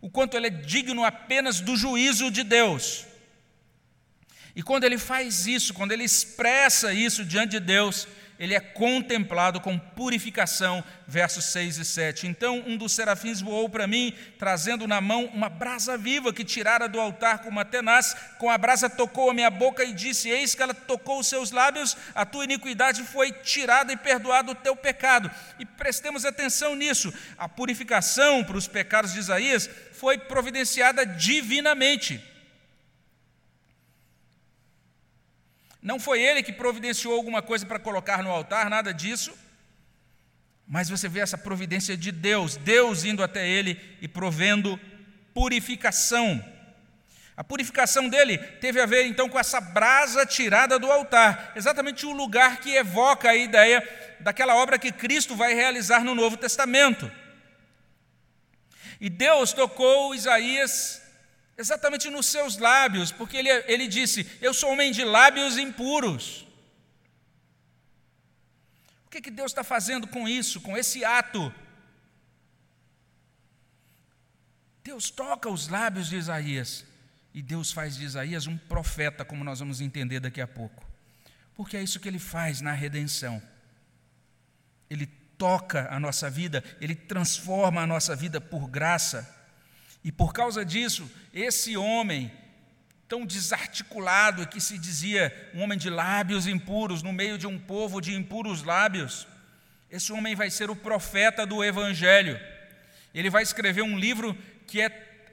o 0.00 0.10
quanto 0.10 0.36
ele 0.36 0.46
é 0.46 0.50
digno 0.50 1.04
apenas 1.04 1.60
do 1.60 1.76
juízo 1.76 2.30
de 2.30 2.42
Deus. 2.42 3.06
E 4.56 4.62
quando 4.62 4.84
ele 4.84 4.98
faz 4.98 5.46
isso, 5.46 5.74
quando 5.74 5.92
ele 5.92 6.04
expressa 6.04 6.92
isso 6.92 7.24
diante 7.24 7.52
de 7.52 7.60
Deus, 7.60 8.06
ele 8.38 8.54
é 8.54 8.60
contemplado 8.60 9.60
com 9.60 9.78
purificação, 9.78 10.82
versos 11.06 11.44
6 11.46 11.78
e 11.78 11.84
7. 11.84 12.26
Então 12.26 12.62
um 12.66 12.76
dos 12.76 12.92
serafins 12.92 13.40
voou 13.40 13.68
para 13.68 13.86
mim, 13.86 14.12
trazendo 14.38 14.86
na 14.86 15.00
mão 15.00 15.26
uma 15.26 15.48
brasa 15.48 15.96
viva 15.96 16.32
que 16.32 16.44
tirara 16.44 16.88
do 16.88 17.00
altar 17.00 17.38
com 17.38 17.48
uma 17.48 17.64
tenaz, 17.64 18.16
com 18.38 18.50
a 18.50 18.58
brasa 18.58 18.90
tocou 18.90 19.30
a 19.30 19.34
minha 19.34 19.50
boca 19.50 19.84
e 19.84 19.92
disse: 19.92 20.28
Eis 20.28 20.54
que 20.54 20.62
ela 20.62 20.74
tocou 20.74 21.20
os 21.20 21.28
seus 21.28 21.50
lábios, 21.50 21.96
a 22.14 22.26
tua 22.26 22.44
iniquidade 22.44 23.02
foi 23.04 23.32
tirada 23.32 23.92
e 23.92 23.96
perdoado 23.96 24.52
o 24.52 24.56
teu 24.56 24.74
pecado. 24.74 25.30
E 25.58 25.64
prestemos 25.64 26.24
atenção 26.24 26.74
nisso, 26.74 27.12
a 27.38 27.48
purificação 27.48 28.42
para 28.42 28.56
os 28.56 28.66
pecados 28.66 29.12
de 29.12 29.20
Isaías 29.20 29.70
foi 29.92 30.18
providenciada 30.18 31.06
divinamente. 31.06 32.33
Não 35.84 36.00
foi 36.00 36.22
ele 36.22 36.42
que 36.42 36.50
providenciou 36.50 37.14
alguma 37.14 37.42
coisa 37.42 37.66
para 37.66 37.78
colocar 37.78 38.22
no 38.22 38.30
altar, 38.30 38.70
nada 38.70 38.94
disso. 38.94 39.34
Mas 40.66 40.88
você 40.88 41.06
vê 41.10 41.20
essa 41.20 41.36
providência 41.36 41.94
de 41.94 42.10
Deus, 42.10 42.56
Deus 42.56 43.04
indo 43.04 43.22
até 43.22 43.46
ele 43.46 43.78
e 44.00 44.08
provendo 44.08 44.80
purificação. 45.34 46.42
A 47.36 47.44
purificação 47.44 48.08
dele 48.08 48.38
teve 48.38 48.80
a 48.80 48.86
ver 48.86 49.04
então 49.04 49.28
com 49.28 49.38
essa 49.38 49.60
brasa 49.60 50.24
tirada 50.24 50.78
do 50.78 50.90
altar, 50.90 51.52
exatamente 51.54 52.06
o 52.06 52.12
lugar 52.12 52.60
que 52.60 52.74
evoca 52.74 53.28
a 53.28 53.36
ideia 53.36 53.86
daquela 54.20 54.54
obra 54.54 54.78
que 54.78 54.90
Cristo 54.90 55.36
vai 55.36 55.52
realizar 55.52 56.02
no 56.02 56.14
Novo 56.14 56.38
Testamento. 56.38 57.12
E 58.98 59.10
Deus 59.10 59.52
tocou 59.52 60.14
Isaías 60.14 61.03
exatamente 61.56 62.10
nos 62.10 62.26
seus 62.26 62.56
lábios, 62.56 63.12
porque 63.12 63.36
ele, 63.36 63.50
ele 63.66 63.86
disse: 63.86 64.26
Eu 64.40 64.52
sou 64.52 64.72
homem 64.72 64.92
de 64.92 65.04
lábios 65.04 65.56
impuros. 65.56 66.46
O 69.06 69.10
que, 69.10 69.20
que 69.20 69.30
Deus 69.30 69.52
está 69.52 69.62
fazendo 69.62 70.08
com 70.08 70.28
isso, 70.28 70.60
com 70.60 70.76
esse 70.76 71.04
ato? 71.04 71.52
Deus 74.82 75.10
toca 75.10 75.48
os 75.48 75.68
lábios 75.68 76.08
de 76.08 76.16
Isaías, 76.16 76.84
e 77.32 77.40
Deus 77.40 77.72
faz 77.72 77.96
de 77.96 78.04
Isaías 78.04 78.46
um 78.46 78.58
profeta, 78.58 79.24
como 79.24 79.42
nós 79.42 79.60
vamos 79.60 79.80
entender 79.80 80.20
daqui 80.20 80.40
a 80.40 80.46
pouco, 80.46 80.84
porque 81.54 81.76
é 81.76 81.82
isso 81.82 81.98
que 81.98 82.08
ele 82.08 82.18
faz 82.18 82.60
na 82.60 82.72
redenção. 82.72 83.42
Ele 84.90 85.06
toca 85.38 85.88
a 85.90 85.98
nossa 85.98 86.28
vida, 86.28 86.62
ele 86.80 86.94
transforma 86.94 87.80
a 87.80 87.86
nossa 87.86 88.14
vida 88.14 88.40
por 88.40 88.68
graça. 88.68 89.43
E 90.04 90.12
por 90.12 90.34
causa 90.34 90.64
disso, 90.64 91.10
esse 91.32 91.76
homem 91.76 92.30
tão 93.08 93.24
desarticulado 93.24 94.46
que 94.46 94.60
se 94.60 94.78
dizia 94.78 95.50
um 95.54 95.62
homem 95.62 95.78
de 95.78 95.88
lábios 95.88 96.46
impuros, 96.46 97.02
no 97.02 97.12
meio 97.12 97.38
de 97.38 97.46
um 97.46 97.58
povo 97.58 98.00
de 98.00 98.14
impuros 98.14 98.62
lábios, 98.62 99.26
esse 99.90 100.12
homem 100.12 100.34
vai 100.34 100.50
ser 100.50 100.70
o 100.70 100.76
profeta 100.76 101.46
do 101.46 101.64
Evangelho. 101.64 102.38
Ele 103.14 103.30
vai 103.30 103.42
escrever 103.42 103.82
um 103.82 103.98
livro 103.98 104.36
que 104.66 104.80
é 104.80 104.90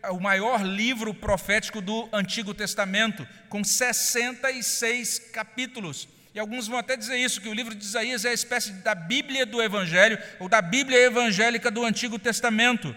o 0.10 0.20
maior 0.20 0.64
livro 0.64 1.14
profético 1.14 1.82
do 1.82 2.08
Antigo 2.14 2.54
Testamento, 2.54 3.28
com 3.50 3.64
66 3.64 5.20
capítulos. 5.32 6.08
E 6.34 6.40
alguns 6.40 6.68
vão 6.68 6.78
até 6.78 6.96
dizer 6.96 7.18
isso, 7.18 7.42
que 7.42 7.50
o 7.50 7.54
livro 7.54 7.76
de 7.76 7.84
Isaías 7.84 8.24
é 8.24 8.30
a 8.30 8.34
espécie 8.34 8.72
da 8.74 8.96
Bíblia 8.96 9.46
do 9.46 9.62
Evangelho, 9.62 10.18
ou 10.40 10.48
da 10.48 10.62
Bíblia 10.62 11.00
evangélica 11.00 11.70
do 11.70 11.84
Antigo 11.84 12.18
Testamento. 12.18 12.96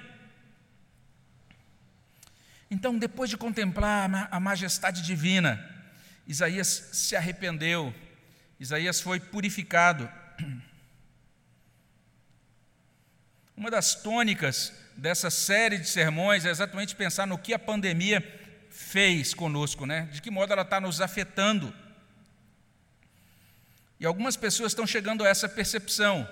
Então, 2.70 2.98
depois 2.98 3.30
de 3.30 3.36
contemplar 3.36 4.28
a 4.30 4.40
majestade 4.40 5.02
divina, 5.02 5.62
Isaías 6.26 6.90
se 6.92 7.14
arrependeu, 7.14 7.94
Isaías 8.58 9.00
foi 9.00 9.20
purificado. 9.20 10.10
Uma 13.56 13.70
das 13.70 13.94
tônicas 13.94 14.72
dessa 14.96 15.30
série 15.30 15.78
de 15.78 15.88
sermões 15.88 16.44
é 16.44 16.50
exatamente 16.50 16.96
pensar 16.96 17.26
no 17.26 17.38
que 17.38 17.54
a 17.54 17.58
pandemia 17.58 18.20
fez 18.70 19.32
conosco, 19.32 19.86
né? 19.86 20.08
de 20.12 20.20
que 20.20 20.30
modo 20.30 20.52
ela 20.52 20.62
está 20.62 20.80
nos 20.80 21.00
afetando. 21.00 21.72
E 24.00 24.06
algumas 24.06 24.36
pessoas 24.36 24.72
estão 24.72 24.86
chegando 24.86 25.24
a 25.24 25.28
essa 25.28 25.48
percepção, 25.48 26.28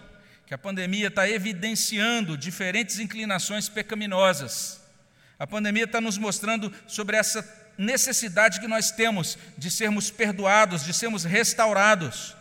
que 0.46 0.54
a 0.54 0.58
pandemia 0.58 1.06
está 1.06 1.28
evidenciando 1.28 2.36
diferentes 2.36 2.98
inclinações 2.98 3.68
pecaminosas. 3.68 4.81
A 5.42 5.46
pandemia 5.46 5.82
está 5.82 6.00
nos 6.00 6.16
mostrando 6.18 6.72
sobre 6.86 7.16
essa 7.16 7.44
necessidade 7.76 8.60
que 8.60 8.68
nós 8.68 8.92
temos 8.92 9.36
de 9.58 9.72
sermos 9.72 10.08
perdoados, 10.08 10.84
de 10.84 10.94
sermos 10.94 11.24
restaurados. 11.24 12.36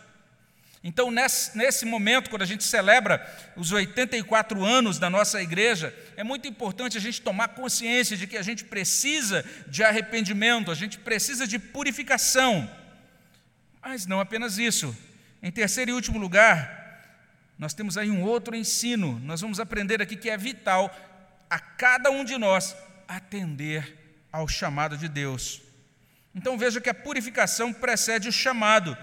Então, 0.84 1.10
nesse, 1.10 1.58
nesse, 1.58 1.84
momento, 1.84 2.30
quando 2.30 2.42
a 2.42 2.46
gente 2.46 2.62
celebra 2.62 3.20
os 3.56 3.72
84 3.72 4.64
anos 4.64 5.00
da 5.00 5.10
nossa 5.10 5.42
igreja, 5.42 5.92
é 6.16 6.22
muito 6.22 6.46
importante 6.46 6.96
a 6.96 7.00
gente 7.00 7.20
tomar 7.20 7.48
consciência 7.48 8.16
de 8.16 8.28
que 8.28 8.36
a 8.36 8.42
gente 8.42 8.62
precisa 8.62 9.44
de 9.66 9.82
arrependimento, 9.82 10.70
a 10.70 10.74
gente 10.76 10.96
precisa 10.96 11.44
de 11.44 11.58
purificação. 11.58 12.70
Mas 13.82 14.06
não 14.06 14.20
apenas 14.20 14.58
isso. 14.58 14.96
Em 15.42 15.50
terceiro 15.50 15.90
e 15.90 15.94
último 15.94 16.20
lugar, 16.20 17.02
nós 17.58 17.74
temos 17.74 17.98
aí 17.98 18.12
um 18.12 18.22
outro 18.22 18.54
ensino. 18.54 19.18
Nós 19.24 19.40
vamos 19.40 19.58
aprender 19.58 20.00
aqui 20.00 20.14
que 20.14 20.30
é 20.30 20.36
vital 20.36 20.96
a 21.50 21.58
cada 21.58 22.08
um 22.08 22.24
de 22.24 22.38
nós 22.38 22.76
atender 23.08 24.26
ao 24.30 24.46
chamado 24.48 24.96
de 24.96 25.08
Deus. 25.08 25.60
Então 26.34 26.56
veja 26.58 26.80
que 26.80 26.90
a 26.90 26.94
purificação 26.94 27.72
precede 27.72 28.28
o 28.28 28.32
chamado 28.32 28.96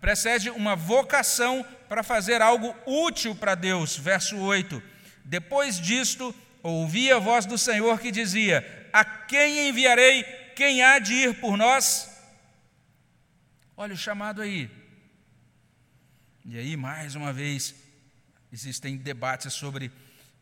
precede 0.00 0.50
uma 0.50 0.76
vocação 0.76 1.64
para 1.88 2.02
fazer 2.02 2.40
algo 2.42 2.74
útil 2.86 3.34
para 3.34 3.54
Deus. 3.54 3.96
Verso 3.96 4.36
8. 4.36 4.82
Depois 5.24 5.80
disto, 5.80 6.34
ouvi 6.62 7.10
a 7.10 7.18
voz 7.18 7.46
do 7.46 7.58
Senhor 7.58 8.00
que 8.00 8.10
dizia: 8.10 8.88
A 8.92 9.04
quem 9.04 9.68
enviarei? 9.68 10.24
Quem 10.54 10.82
há 10.82 10.98
de 10.98 11.14
ir 11.14 11.40
por 11.40 11.56
nós? 11.56 12.10
Olha 13.76 13.94
o 13.94 13.98
chamado 13.98 14.42
aí. 14.42 14.68
E 16.44 16.58
aí, 16.58 16.76
mais 16.76 17.14
uma 17.14 17.32
vez, 17.32 17.74
existem 18.52 18.96
debates 18.96 19.52
sobre 19.52 19.92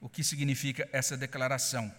o 0.01 0.09
que 0.09 0.23
significa 0.23 0.88
essa 0.92 1.16
declaração, 1.16 1.92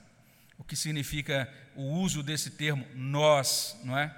o 0.58 0.64
que 0.64 0.76
significa 0.76 1.52
o 1.76 1.84
uso 1.84 2.24
desse 2.24 2.52
termo 2.52 2.86
nós, 2.94 3.78
não 3.84 3.98
é? 3.98 4.16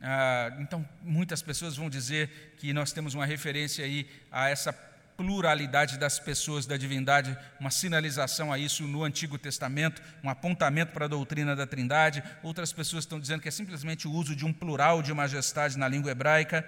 Ah, 0.00 0.56
então, 0.58 0.86
muitas 1.02 1.42
pessoas 1.42 1.76
vão 1.76 1.88
dizer 1.88 2.54
que 2.58 2.72
nós 2.72 2.92
temos 2.92 3.14
uma 3.14 3.26
referência 3.26 3.84
aí 3.84 4.08
a 4.30 4.48
essa 4.48 4.72
pluralidade 5.16 5.98
das 5.98 6.18
pessoas 6.18 6.66
da 6.66 6.76
divindade, 6.76 7.36
uma 7.58 7.70
sinalização 7.70 8.52
a 8.52 8.58
isso 8.58 8.84
no 8.84 9.02
Antigo 9.02 9.38
Testamento, 9.38 10.02
um 10.22 10.28
apontamento 10.28 10.92
para 10.92 11.06
a 11.06 11.08
doutrina 11.08 11.56
da 11.56 11.66
Trindade. 11.66 12.22
Outras 12.42 12.72
pessoas 12.72 13.04
estão 13.04 13.18
dizendo 13.18 13.40
que 13.40 13.48
é 13.48 13.50
simplesmente 13.50 14.06
o 14.06 14.12
uso 14.12 14.36
de 14.36 14.44
um 14.44 14.52
plural 14.52 15.02
de 15.02 15.12
majestade 15.14 15.78
na 15.78 15.88
língua 15.88 16.10
hebraica. 16.10 16.66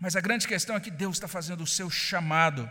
Mas 0.00 0.16
a 0.16 0.20
grande 0.20 0.48
questão 0.48 0.74
é 0.74 0.80
que 0.80 0.90
Deus 0.90 1.16
está 1.16 1.28
fazendo 1.28 1.62
o 1.62 1.66
seu 1.66 1.90
chamado. 1.90 2.68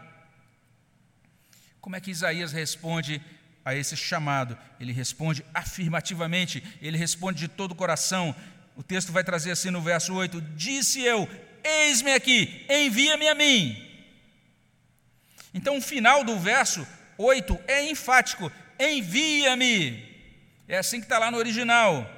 Como 1.80 1.96
é 1.96 2.02
que 2.02 2.12
Isaías 2.12 2.52
responde 2.52 3.22
a 3.66 3.76
esse 3.76 3.96
chamado? 3.96 4.58
Ele 4.80 4.92
responde 4.92 5.46
afirmativamente, 5.54 6.64
ele 6.82 6.98
responde 6.98 7.40
de 7.40 7.48
todo 7.48 7.72
o 7.72 7.76
coração, 7.76 8.36
o 8.76 8.84
texto 8.84 9.12
vai 9.12 9.24
trazer 9.24 9.52
assim 9.52 9.70
no 9.70 9.82
verso 9.82 10.14
8: 10.14 10.42
Disse 10.56 11.02
eu, 11.02 11.30
eis-me 11.64 12.14
aqui, 12.14 12.66
envia-me 12.70 13.28
a 13.28 13.36
mim. 13.36 13.90
Então, 15.54 15.78
o 15.78 15.82
final 15.82 16.24
do 16.24 16.40
verso 16.40 16.88
8 17.18 17.60
é 17.68 17.90
enfático: 17.90 18.52
envia-me. 18.80 20.12
É 20.68 20.78
assim 20.78 21.00
que 21.00 21.06
está 21.06 21.20
lá 21.20 21.30
no 21.30 21.38
original. 21.38 22.10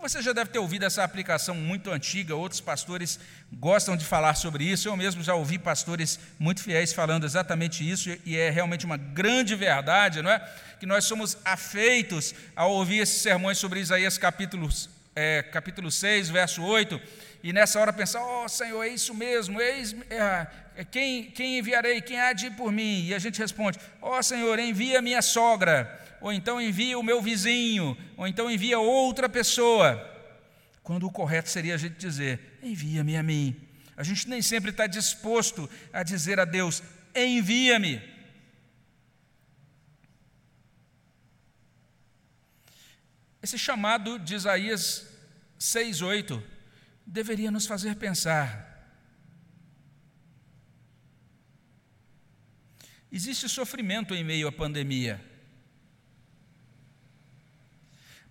Você 0.00 0.20
já 0.20 0.32
deve 0.34 0.50
ter 0.50 0.58
ouvido 0.58 0.84
essa 0.84 1.02
aplicação 1.02 1.54
muito 1.54 1.90
antiga, 1.90 2.34
outros 2.34 2.60
pastores 2.60 3.18
gostam 3.52 3.96
de 3.96 4.04
falar 4.04 4.34
sobre 4.34 4.64
isso. 4.64 4.86
Eu 4.86 4.96
mesmo 4.96 5.22
já 5.22 5.34
ouvi 5.34 5.58
pastores 5.58 6.20
muito 6.38 6.62
fiéis 6.62 6.92
falando 6.92 7.24
exatamente 7.24 7.88
isso, 7.88 8.14
e 8.24 8.36
é 8.36 8.50
realmente 8.50 8.84
uma 8.84 8.98
grande 8.98 9.54
verdade, 9.54 10.20
não 10.20 10.30
é? 10.30 10.38
Que 10.78 10.84
nós 10.84 11.04
somos 11.04 11.38
afeitos 11.44 12.34
a 12.54 12.66
ouvir 12.66 12.98
esses 12.98 13.22
sermões 13.22 13.56
sobre 13.56 13.80
Isaías 13.80 14.18
capítulo 14.18 14.68
é, 15.14 15.42
capítulo 15.42 15.90
6, 15.90 16.28
verso 16.28 16.62
8, 16.62 17.00
e 17.42 17.52
nessa 17.52 17.78
hora 17.78 17.92
pensar, 17.92 18.20
ó 18.20 18.44
oh, 18.44 18.48
Senhor, 18.48 18.82
é 18.82 18.88
isso 18.88 19.14
mesmo, 19.14 19.60
é, 19.60 20.46
é, 20.76 20.84
quem, 20.84 21.30
quem 21.30 21.58
enviarei, 21.58 22.00
quem 22.00 22.18
há 22.18 22.32
de 22.32 22.46
ir 22.46 22.50
por 22.52 22.72
mim? 22.72 23.06
E 23.06 23.14
a 23.14 23.18
gente 23.18 23.38
responde, 23.38 23.78
ó 24.02 24.18
oh, 24.18 24.22
Senhor, 24.22 24.58
envia 24.58 25.00
minha 25.00 25.22
sogra, 25.22 26.00
ou 26.24 26.32
então 26.32 26.58
envia 26.58 26.98
o 26.98 27.02
meu 27.02 27.20
vizinho, 27.20 27.94
ou 28.16 28.26
então 28.26 28.50
envia 28.50 28.78
outra 28.78 29.28
pessoa. 29.28 30.10
Quando 30.82 31.06
o 31.06 31.10
correto 31.10 31.50
seria 31.50 31.74
a 31.74 31.76
gente 31.76 31.96
dizer, 31.96 32.58
envia-me 32.62 33.14
a 33.14 33.22
mim. 33.22 33.54
A 33.94 34.02
gente 34.02 34.26
nem 34.26 34.40
sempre 34.40 34.70
está 34.70 34.86
disposto 34.86 35.68
a 35.92 36.02
dizer 36.02 36.40
a 36.40 36.46
Deus, 36.46 36.82
envia-me. 37.14 38.00
Esse 43.42 43.58
chamado 43.58 44.18
de 44.18 44.34
Isaías 44.34 45.06
6,8 45.60 46.42
deveria 47.04 47.50
nos 47.50 47.66
fazer 47.66 47.96
pensar. 47.96 48.96
Existe 53.12 53.46
sofrimento 53.46 54.14
em 54.14 54.24
meio 54.24 54.48
à 54.48 54.52
pandemia. 54.52 55.33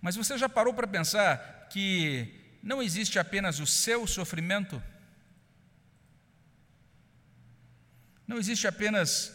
Mas 0.04 0.16
você 0.16 0.36
já 0.36 0.50
parou 0.50 0.74
para 0.74 0.86
pensar 0.86 1.66
que 1.70 2.58
não 2.62 2.82
existe 2.82 3.18
apenas 3.18 3.58
o 3.58 3.66
seu 3.66 4.06
sofrimento? 4.06 4.82
Não 8.26 8.36
existe 8.36 8.66
apenas 8.66 9.32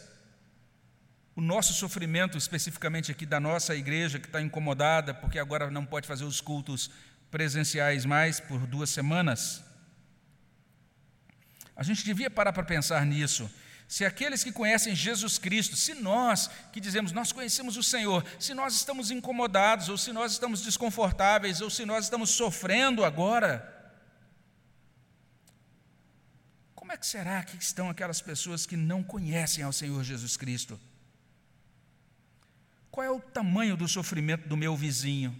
o 1.34 1.40
nosso 1.40 1.72
sofrimento, 1.72 2.38
especificamente 2.38 3.10
aqui 3.10 3.26
da 3.26 3.40
nossa 3.40 3.74
igreja, 3.74 4.20
que 4.20 4.26
está 4.26 4.40
incomodada 4.40 5.12
porque 5.12 5.40
agora 5.40 5.72
não 5.72 5.84
pode 5.84 6.06
fazer 6.06 6.22
os 6.22 6.40
cultos 6.40 6.88
presenciais 7.32 8.06
mais 8.06 8.38
por 8.38 8.64
duas 8.64 8.90
semanas. 8.90 9.64
A 11.74 11.82
gente 11.82 12.04
devia 12.04 12.30
parar 12.30 12.52
para 12.52 12.62
pensar 12.62 13.04
nisso. 13.04 13.50
Se 13.90 14.04
aqueles 14.04 14.44
que 14.44 14.52
conhecem 14.52 14.94
Jesus 14.94 15.36
Cristo, 15.36 15.74
se 15.74 15.94
nós 15.94 16.48
que 16.72 16.78
dizemos 16.78 17.10
nós 17.10 17.32
conhecemos 17.32 17.76
o 17.76 17.82
Senhor, 17.82 18.24
se 18.38 18.54
nós 18.54 18.76
estamos 18.76 19.10
incomodados, 19.10 19.88
ou 19.88 19.98
se 19.98 20.12
nós 20.12 20.30
estamos 20.30 20.62
desconfortáveis, 20.62 21.60
ou 21.60 21.68
se 21.68 21.84
nós 21.84 22.04
estamos 22.04 22.30
sofrendo 22.30 23.04
agora, 23.04 23.68
como 26.72 26.92
é 26.92 26.96
que 26.96 27.04
será 27.04 27.42
que 27.42 27.56
estão 27.56 27.90
aquelas 27.90 28.20
pessoas 28.20 28.64
que 28.64 28.76
não 28.76 29.02
conhecem 29.02 29.64
ao 29.64 29.72
Senhor 29.72 30.04
Jesus 30.04 30.36
Cristo? 30.36 30.78
Qual 32.92 33.04
é 33.04 33.10
o 33.10 33.20
tamanho 33.20 33.76
do 33.76 33.88
sofrimento 33.88 34.48
do 34.48 34.56
meu 34.56 34.76
vizinho? 34.76 35.36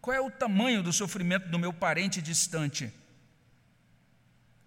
Qual 0.00 0.12
é 0.12 0.20
o 0.20 0.28
tamanho 0.28 0.82
do 0.82 0.92
sofrimento 0.92 1.48
do 1.50 1.58
meu 1.58 1.72
parente 1.72 2.20
distante? 2.20 2.92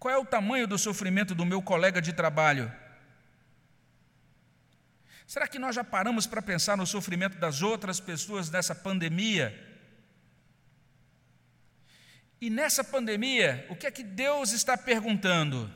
Qual 0.02 0.12
é 0.12 0.18
o 0.18 0.24
tamanho 0.24 0.66
do 0.66 0.76
sofrimento 0.76 1.32
do 1.32 1.46
meu 1.46 1.62
colega 1.62 2.02
de 2.02 2.12
trabalho? 2.12 2.72
Será 5.28 5.46
que 5.46 5.60
nós 5.60 5.76
já 5.76 5.84
paramos 5.84 6.26
para 6.26 6.42
pensar 6.42 6.76
no 6.76 6.84
sofrimento 6.84 7.38
das 7.38 7.62
outras 7.62 8.00
pessoas 8.00 8.50
nessa 8.50 8.74
pandemia? 8.74 9.54
E 12.40 12.50
nessa 12.50 12.82
pandemia, 12.82 13.64
o 13.70 13.76
que 13.76 13.86
é 13.86 13.92
que 13.92 14.02
Deus 14.02 14.50
está 14.50 14.76
perguntando? 14.76 15.72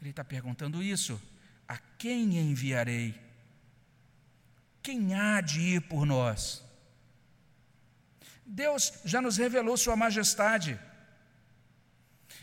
Ele 0.00 0.10
está 0.10 0.24
perguntando 0.24 0.82
isso: 0.82 1.22
a 1.68 1.78
quem 1.96 2.38
enviarei? 2.38 3.14
Quem 4.82 5.14
há 5.14 5.40
de 5.40 5.60
ir 5.60 5.82
por 5.82 6.04
nós? 6.04 6.60
Deus 8.44 8.94
já 9.04 9.22
nos 9.22 9.36
revelou 9.36 9.76
Sua 9.76 9.94
majestade. 9.94 10.76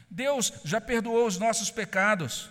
Deus 0.09 0.53
já 0.63 0.81
perdoou 0.81 1.27
os 1.27 1.37
nossos 1.37 1.69
pecados. 1.69 2.49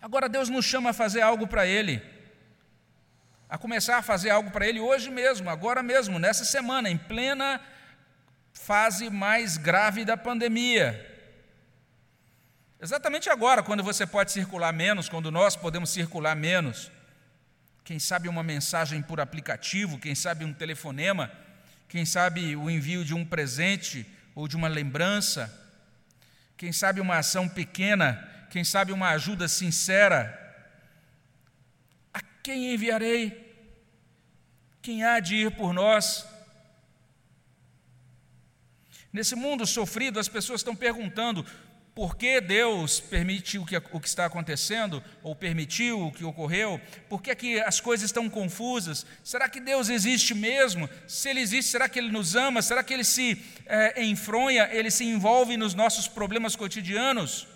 Agora 0.00 0.28
Deus 0.28 0.48
nos 0.48 0.64
chama 0.64 0.90
a 0.90 0.92
fazer 0.92 1.20
algo 1.20 1.46
para 1.46 1.66
Ele, 1.66 2.02
a 3.48 3.56
começar 3.56 3.98
a 3.98 4.02
fazer 4.02 4.30
algo 4.30 4.50
para 4.50 4.66
Ele 4.66 4.80
hoje 4.80 5.10
mesmo, 5.10 5.48
agora 5.48 5.82
mesmo, 5.82 6.18
nessa 6.18 6.44
semana, 6.44 6.90
em 6.90 6.98
plena 6.98 7.60
fase 8.52 9.10
mais 9.10 9.56
grave 9.56 10.04
da 10.04 10.16
pandemia. 10.16 11.14
Exatamente 12.80 13.30
agora, 13.30 13.62
quando 13.62 13.82
você 13.82 14.06
pode 14.06 14.32
circular 14.32 14.72
menos, 14.72 15.08
quando 15.08 15.30
nós 15.30 15.56
podemos 15.56 15.90
circular 15.90 16.34
menos 16.34 16.90
quem 17.84 18.00
sabe 18.00 18.28
uma 18.28 18.42
mensagem 18.42 19.00
por 19.00 19.20
aplicativo, 19.20 19.98
quem 19.98 20.14
sabe 20.14 20.44
um 20.44 20.52
telefonema, 20.52 21.30
quem 21.88 22.04
sabe 22.04 22.56
o 22.56 22.68
envio 22.68 23.04
de 23.04 23.14
um 23.14 23.24
presente 23.24 24.04
ou 24.34 24.48
de 24.48 24.56
uma 24.56 24.66
lembrança, 24.66 25.65
quem 26.56 26.72
sabe 26.72 27.00
uma 27.00 27.18
ação 27.18 27.48
pequena, 27.48 28.26
quem 28.50 28.64
sabe 28.64 28.92
uma 28.92 29.10
ajuda 29.10 29.46
sincera. 29.48 30.42
A 32.12 32.20
quem 32.42 32.72
enviarei? 32.72 33.44
Quem 34.80 35.04
há 35.04 35.20
de 35.20 35.34
ir 35.34 35.50
por 35.56 35.74
nós? 35.74 36.26
Nesse 39.12 39.34
mundo 39.34 39.66
sofrido, 39.66 40.18
as 40.18 40.28
pessoas 40.28 40.60
estão 40.60 40.76
perguntando: 40.76 41.44
por 41.96 42.14
que 42.14 42.42
Deus 42.42 43.00
permitiu 43.00 43.64
que, 43.64 43.74
o 43.74 43.98
que 43.98 44.06
está 44.06 44.26
acontecendo, 44.26 45.02
ou 45.22 45.34
permitiu 45.34 45.98
o 46.06 46.12
que 46.12 46.24
ocorreu, 46.24 46.78
por 47.08 47.22
que, 47.22 47.34
que 47.34 47.58
as 47.60 47.80
coisas 47.80 48.10
estão 48.10 48.28
confusas, 48.28 49.06
será 49.24 49.48
que 49.48 49.58
Deus 49.58 49.88
existe 49.88 50.34
mesmo? 50.34 50.90
Se 51.08 51.30
Ele 51.30 51.40
existe, 51.40 51.70
será 51.70 51.88
que 51.88 51.98
Ele 51.98 52.12
nos 52.12 52.36
ama? 52.36 52.60
Será 52.60 52.84
que 52.84 52.92
Ele 52.92 53.02
se 53.02 53.42
é, 53.64 54.04
enfronha, 54.04 54.68
Ele 54.70 54.90
se 54.90 55.04
envolve 55.04 55.56
nos 55.56 55.72
nossos 55.72 56.06
problemas 56.06 56.54
cotidianos? 56.54 57.48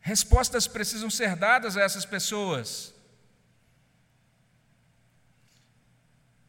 Respostas 0.00 0.68
precisam 0.68 1.10
ser 1.10 1.34
dadas 1.34 1.76
a 1.76 1.82
essas 1.82 2.04
pessoas. 2.04 2.94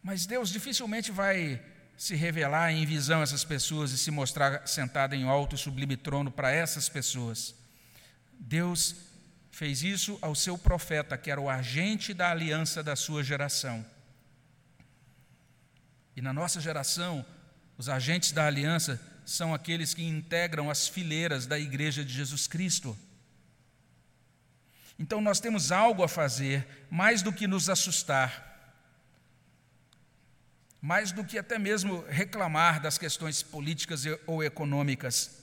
Mas 0.03 0.27
Deus 0.27 0.51
dificilmente 0.51 1.11
vai 1.11 1.59
se 1.99 2.15
revelar 2.15 2.71
em 2.71 2.85
visão 2.85 3.19
a 3.19 3.23
essas 3.23 3.43
pessoas 3.43 3.91
e 3.91 3.97
se 3.97 4.09
mostrar 4.09 4.65
sentado 4.65 5.13
em 5.15 5.25
alto 5.25 5.53
e 5.53 5.59
sublime 5.59 5.97
trono 5.97 6.31
para 6.31 6.49
essas 6.49 6.87
pessoas. 6.87 7.53
Deus 8.39 8.95
fez 9.51 9.83
isso 9.83 10.17
ao 10.21 10.33
seu 10.33 10.57
profeta, 10.57 11.17
que 11.17 11.29
era 11.29 11.41
o 11.41 11.49
agente 11.49 12.13
da 12.13 12.31
aliança 12.31 12.81
da 12.81 12.95
sua 12.95 13.21
geração. 13.21 13.85
E 16.15 16.21
na 16.21 16.31
nossa 16.31 16.61
geração, 16.61 17.25
os 17.77 17.89
agentes 17.89 18.31
da 18.31 18.47
aliança 18.47 18.97
são 19.25 19.53
aqueles 19.53 19.93
que 19.93 20.01
integram 20.01 20.69
as 20.69 20.87
fileiras 20.87 21.45
da 21.45 21.59
igreja 21.59 22.05
de 22.05 22.13
Jesus 22.13 22.47
Cristo. 22.47 22.97
Então 24.97 25.19
nós 25.19 25.41
temos 25.41 25.69
algo 25.69 26.01
a 26.01 26.07
fazer, 26.07 26.65
mais 26.89 27.21
do 27.21 27.33
que 27.33 27.45
nos 27.45 27.67
assustar 27.67 28.48
mais 30.81 31.11
do 31.11 31.23
que 31.23 31.37
até 31.37 31.59
mesmo 31.59 32.05
reclamar 32.07 32.81
das 32.81 32.97
questões 32.97 33.43
políticas 33.43 34.03
ou 34.25 34.43
econômicas. 34.43 35.39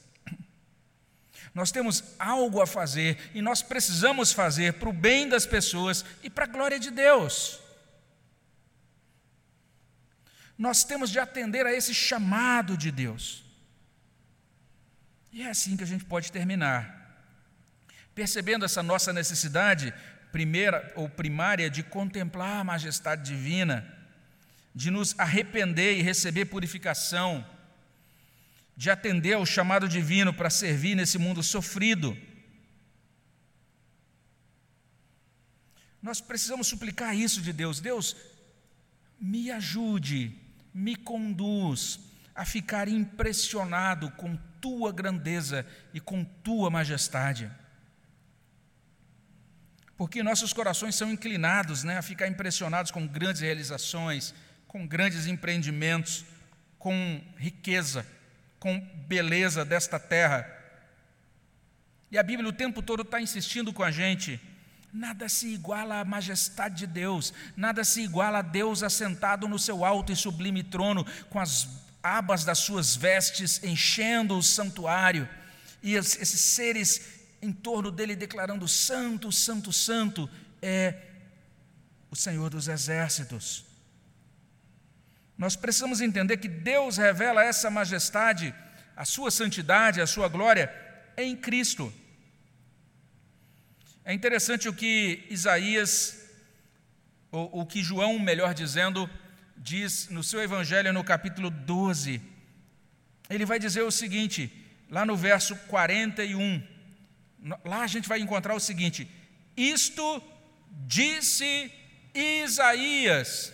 Nós 1.55 1.71
temos 1.71 2.05
algo 2.19 2.61
a 2.61 2.67
fazer 2.67 3.19
e 3.35 3.41
nós 3.41 3.63
precisamos 3.63 4.33
fazer 4.33 4.75
para 4.75 4.89
o 4.89 4.93
bem 4.93 5.29
das 5.29 5.47
pessoas 5.47 6.05
e 6.23 6.29
para 6.29 6.45
a 6.45 6.49
glória 6.49 6.79
de 6.79 6.91
Deus. 6.91 7.61
Nós 10.59 10.85
temos 10.85 11.11
de 11.11 11.19
atender 11.19 11.67
a 11.67 11.73
esse 11.73 11.95
chamado 11.95 12.77
de 12.77 12.91
Deus. 12.91 13.45
E 15.33 15.43
é 15.43 15.51
assim 15.51 15.77
que 15.77 15.85
a 15.85 15.87
gente 15.87 16.05
pode 16.05 16.33
terminar. 16.33 17.25
Percebendo 18.15 18.65
essa 18.65 18.83
nossa 18.83 19.13
necessidade 19.13 19.93
primeira 20.33 20.93
ou 20.95 21.09
primária 21.09 21.71
de 21.71 21.83
contemplar 21.83 22.61
a 22.61 22.65
majestade 22.65 23.23
divina, 23.23 23.96
de 24.77 24.91
nos 24.91 25.19
arrepender 25.19 25.99
e 25.99 26.03
receber 26.03 26.45
purificação, 26.45 27.43
de 28.77 28.91
atender 28.91 29.33
ao 29.33 29.47
chamado 29.47 29.89
divino 29.89 30.35
para 30.35 30.51
servir 30.51 30.95
nesse 30.95 31.17
mundo 31.17 31.43
sofrido. 31.43 32.15
Nós 36.03 36.21
precisamos 36.21 36.67
suplicar 36.67 37.17
isso 37.17 37.41
de 37.41 37.55
Deus. 37.55 37.81
Deus, 37.81 38.15
me 39.19 39.51
ajude, 39.51 40.39
me 40.75 40.95
conduz 40.95 41.99
a 42.35 42.45
ficar 42.45 42.87
impressionado 42.87 44.11
com 44.11 44.37
tua 44.61 44.93
grandeza 44.93 45.67
e 45.95 46.01
com 46.01 46.23
tua 46.23 46.69
majestade. 46.69 47.51
Porque 49.97 50.23
nossos 50.23 50.53
corações 50.53 50.95
são 50.95 51.11
inclinados 51.11 51.83
né, 51.83 51.97
a 51.97 52.03
ficar 52.03 52.29
impressionados 52.29 52.91
com 52.91 53.07
grandes 53.07 53.41
realizações, 53.41 54.35
com 54.77 54.87
grandes 54.87 55.27
empreendimentos, 55.27 56.23
com 56.79 57.23
riqueza, 57.39 58.07
com 58.61 58.79
beleza 59.09 59.65
desta 59.65 59.99
terra. 59.99 60.47
E 62.11 62.19
a 62.19 62.23
Bíblia 62.23 62.51
o 62.51 62.53
tempo 62.53 62.83
todo 62.83 63.01
está 63.01 63.19
insistindo 63.19 63.73
com 63.73 63.83
a 63.83 63.91
gente. 63.91 64.39
Nada 64.93 65.31
se 65.31 65.47
iguala 65.47 66.01
à 66.01 66.05
majestade 66.05 66.81
de 66.81 66.87
Deus, 66.87 67.33
nada 67.57 67.85
se 67.85 68.03
iguala 68.03 68.41
a 68.41 68.43
Deus 68.43 68.83
assentado 68.83 69.49
no 69.49 69.59
seu 69.59 69.83
alto 69.83 70.13
e 70.13 70.17
sublime 70.17 70.63
trono, 70.63 71.07
com 71.31 71.41
as 71.41 71.67
abas 72.03 72.45
das 72.45 72.59
suas 72.59 72.95
vestes 72.95 73.65
enchendo 73.65 74.37
o 74.37 74.43
santuário, 74.43 75.27
e 75.83 75.95
esses 75.95 76.39
seres 76.39 77.01
em 77.41 77.51
torno 77.51 77.91
dele 77.91 78.15
declarando: 78.15 78.69
Santo, 78.69 79.33
Santo, 79.33 79.73
Santo 79.73 80.29
é 80.61 80.97
o 82.11 82.15
Senhor 82.15 82.51
dos 82.51 82.69
exércitos. 82.69 83.66
Nós 85.37 85.55
precisamos 85.55 86.01
entender 86.01 86.39
que 86.39 86.49
Deus 86.49 86.97
revela 86.97 87.45
essa 87.45 87.71
majestade, 87.71 88.55
a 88.97 89.05
sua 89.05 89.31
santidade, 89.31 90.01
a 90.01 90.07
sua 90.07 90.29
glória 90.29 90.73
em 91.17 91.37
Cristo. 91.37 91.93
É 94.05 94.15
interessante 94.15 94.69
o 94.69 94.73
que 94.73 95.27
Isaías, 95.29 96.25
ou 97.31 97.61
o 97.61 97.67
que 97.67 97.83
João, 97.83 98.19
melhor 98.19 98.55
dizendo, 98.55 99.11
diz 99.57 100.09
no 100.09 100.23
seu 100.23 100.41
evangelho 100.41 100.93
no 100.93 101.05
capítulo 101.05 101.51
12. 101.51 102.21
Ele 103.29 103.45
vai 103.45 103.59
dizer 103.59 103.83
o 103.83 103.91
seguinte, 103.91 104.51
lá 104.89 105.05
no 105.05 105.17
verso 105.17 105.55
41. 105.67 106.63
Lá 107.65 107.83
a 107.83 107.87
gente 107.87 108.09
vai 108.09 108.21
encontrar 108.21 108.55
o 108.55 108.61
seguinte: 108.61 109.11
Isto 109.57 110.23
disse 110.87 111.71
Isaías 112.15 113.53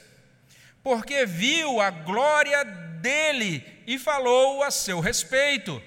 porque 0.82 1.24
viu 1.24 1.80
a 1.80 1.90
glória 1.90 2.64
dele 2.64 3.64
e 3.86 3.98
falou 3.98 4.62
a 4.62 4.70
seu 4.70 5.00
respeito. 5.00 5.82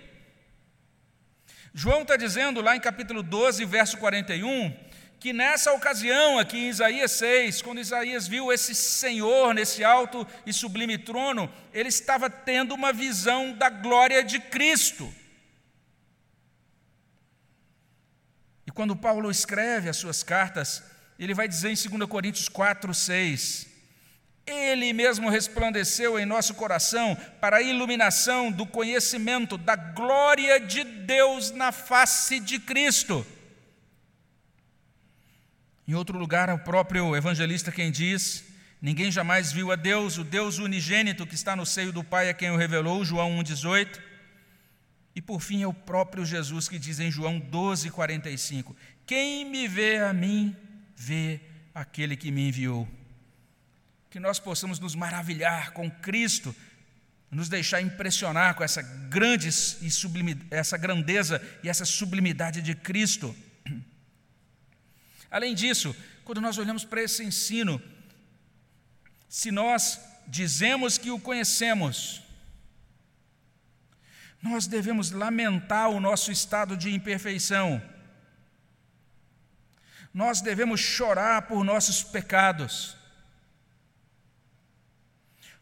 João 1.73 2.03
está 2.03 2.15
dizendo 2.15 2.62
lá 2.62 2.75
em 2.75 2.79
capítulo 2.79 3.21
12, 3.21 3.65
verso 3.65 3.97
41, 3.97 4.73
que 5.19 5.34
nessa 5.34 5.73
ocasião, 5.73 6.39
aqui 6.39 6.58
em 6.58 6.69
Isaías 6.69 7.12
6, 7.12 7.62
quando 7.62 7.81
Isaías 7.81 8.27
viu 8.27 8.51
esse 8.51 8.73
Senhor 8.73 9.53
nesse 9.53 9.84
alto 9.84 10.25
e 10.45 10.53
sublime 10.53 10.97
trono, 10.97 11.51
ele 11.73 11.89
estava 11.89 12.29
tendo 12.29 12.73
uma 12.73 12.93
visão 12.93 13.51
da 13.53 13.69
glória 13.69 14.23
de 14.23 14.39
Cristo. 14.39 15.13
E 18.65 18.71
quando 18.71 18.95
Paulo 18.95 19.29
escreve 19.29 19.89
as 19.89 19.97
suas 19.97 20.23
cartas, 20.23 20.81
ele 21.19 21.34
vai 21.34 21.47
dizer 21.47 21.69
em 21.69 21.89
2 21.97 22.10
Coríntios 22.10 22.47
4, 22.47 22.93
6, 22.93 23.74
ele 24.45 24.93
mesmo 24.93 25.29
resplandeceu 25.29 26.19
em 26.19 26.25
nosso 26.25 26.53
coração 26.53 27.17
para 27.41 27.58
a 27.58 27.62
iluminação 27.62 28.51
do 28.51 28.65
conhecimento 28.65 29.58
da 29.58 29.75
glória 29.75 30.60
de 30.60 30.84
Deus 30.84 31.51
na 31.51 31.71
face 31.71 32.39
de 32.39 32.60
Cristo. 32.60 33.25
Em 35.88 35.93
outro 35.93 36.17
lugar, 36.17 36.49
é 36.49 36.53
o 36.53 36.60
próprio 36.60 37.15
evangelista 37.15 37.71
quem 37.71 37.91
diz: 37.91 38.43
Ninguém 38.81 39.12
jamais 39.12 39.51
viu 39.51 39.71
a 39.71 39.75
Deus, 39.75 40.17
o 40.17 40.23
Deus 40.23 40.60
unigênito 40.60 41.25
que 41.25 41.36
está 41.36 41.55
no 41.55 41.65
seio 41.65 41.91
do 41.91 42.03
Pai, 42.03 42.29
a 42.29 42.34
quem 42.34 42.51
o 42.51 42.58
revelou, 42.58 43.03
João 43.03 43.39
1,18. 43.39 43.99
E 45.15 45.21
por 45.21 45.39
fim 45.41 45.63
é 45.63 45.67
o 45.67 45.73
próprio 45.73 46.25
Jesus 46.25 46.67
que 46.67 46.77
diz 46.77 46.99
em 46.99 47.10
João 47.10 47.39
12,45: 47.39 48.75
Quem 49.08 49.45
me 49.45 49.67
vê 49.67 49.97
a 49.97 50.13
mim, 50.13 50.55
vê 50.95 51.39
aquele 51.73 52.15
que 52.15 52.31
me 52.31 52.49
enviou 52.49 52.88
que 54.15 54.19
nós 54.21 54.39
possamos 54.39 54.80
nos 54.80 54.95
maravilhar 54.95 55.71
com 55.71 55.91
Cristo, 55.91 56.56
nos 57.30 57.49
deixar 57.49 57.82
impressionar 57.82 58.56
com 58.56 58.63
essa 58.63 58.82
grande 58.82 59.49
e 59.49 59.91
sublime, 59.91 60.41
essa 60.49 60.78
grandeza 60.78 61.41
e 61.62 61.67
essa 61.67 61.84
sublimidade 61.84 62.62
de 62.62 62.73
Cristo. 62.73 63.36
Além 65.30 65.54
disso, 65.54 65.93
quando 66.23 66.39
nós 66.39 66.58
olhamos 66.58 66.86
para 66.86 67.04
esse 67.04 67.25
ensino, 67.25 67.82
se 69.28 69.51
nós 69.51 69.99
dizemos 70.25 70.97
que 70.97 71.12
o 71.12 71.19
conhecemos, 71.19 72.21
nós 74.41 74.65
devemos 74.65 75.12
lamentar 75.12 75.89
o 75.89 75.99
nosso 75.99 76.32
estado 76.32 76.78
de 76.78 76.89
imperfeição. 76.89 77.82
Nós 80.13 80.39
devemos 80.39 80.80
chorar 80.80 81.41
por 81.41 81.65
nossos 81.65 82.01
pecados. 82.01 83.04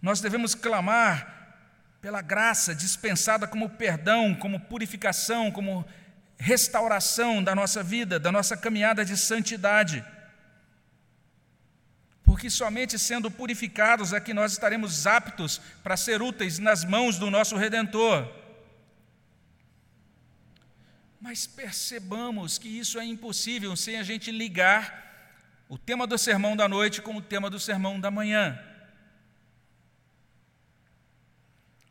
Nós 0.04 0.20
devemos 0.20 0.54
clamar 0.54 1.56
pela 2.02 2.22
graça 2.22 2.76
dispensada 2.76 3.48
como 3.48 3.70
perdão, 3.70 4.36
como 4.36 4.60
purificação, 4.60 5.50
como 5.50 5.86
restauração 6.38 7.42
da 7.42 7.56
nossa 7.56 7.82
vida, 7.82 8.20
da 8.20 8.30
nossa 8.30 8.58
caminhada 8.58 9.06
de 9.06 9.16
santidade. 9.16 10.04
Porque 12.22 12.50
somente 12.50 13.00
sendo 13.00 13.32
purificados 13.32 14.12
é 14.12 14.20
que 14.20 14.34
nós 14.34 14.52
estaremos 14.52 15.08
aptos 15.08 15.62
para 15.82 15.96
ser 15.96 16.22
úteis 16.22 16.60
nas 16.60 16.84
mãos 16.84 17.18
do 17.18 17.32
nosso 17.32 17.56
Redentor. 17.56 18.30
Mas 21.22 21.48
percebamos 21.48 22.58
que 22.58 22.68
isso 22.68 23.00
é 23.00 23.06
impossível 23.06 23.74
sem 23.78 23.98
a 23.98 24.04
gente 24.04 24.32
ligar 24.32 25.64
o 25.70 25.78
tema 25.78 26.06
do 26.06 26.18
sermão 26.18 26.58
da 26.58 26.68
noite 26.68 27.02
com 27.02 27.16
o 27.16 27.22
tema 27.22 27.50
do 27.50 27.58
sermão 27.58 27.98
da 27.98 28.12
manhã. 28.12 28.60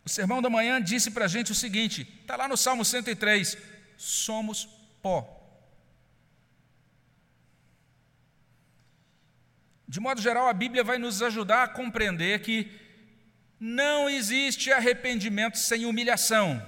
O 0.05 0.09
sermão 0.09 0.43
da 0.43 0.51
manhã 0.51 0.83
disse 0.83 1.11
para 1.11 1.27
a 1.27 1.29
gente 1.29 1.53
o 1.53 1.55
seguinte: 1.55 2.03
está 2.21 2.37
lá 2.37 2.49
no 2.49 2.57
Salmo 2.57 2.85
103: 2.85 3.57
somos 3.97 4.69
pó. 5.01 5.39
De 9.87 10.01
modo 10.01 10.23
geral, 10.23 10.49
a 10.49 10.55
Bíblia 10.55 10.83
vai 10.83 10.99
nos 10.99 11.21
ajudar 11.23 11.65
a 11.65 11.69
compreender 11.69 12.41
que 12.41 12.71
não 13.61 14.09
existe 14.09 14.73
arrependimento 14.73 15.59
sem 15.59 15.85
humilhação. 15.85 16.67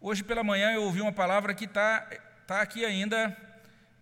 Hoje 0.00 0.24
pela 0.24 0.42
manhã 0.42 0.72
eu 0.72 0.84
ouvi 0.84 1.00
uma 1.00 1.12
palavra 1.12 1.54
que 1.54 1.66
está 1.66 2.00
tá 2.46 2.62
aqui 2.62 2.84
ainda, 2.84 3.36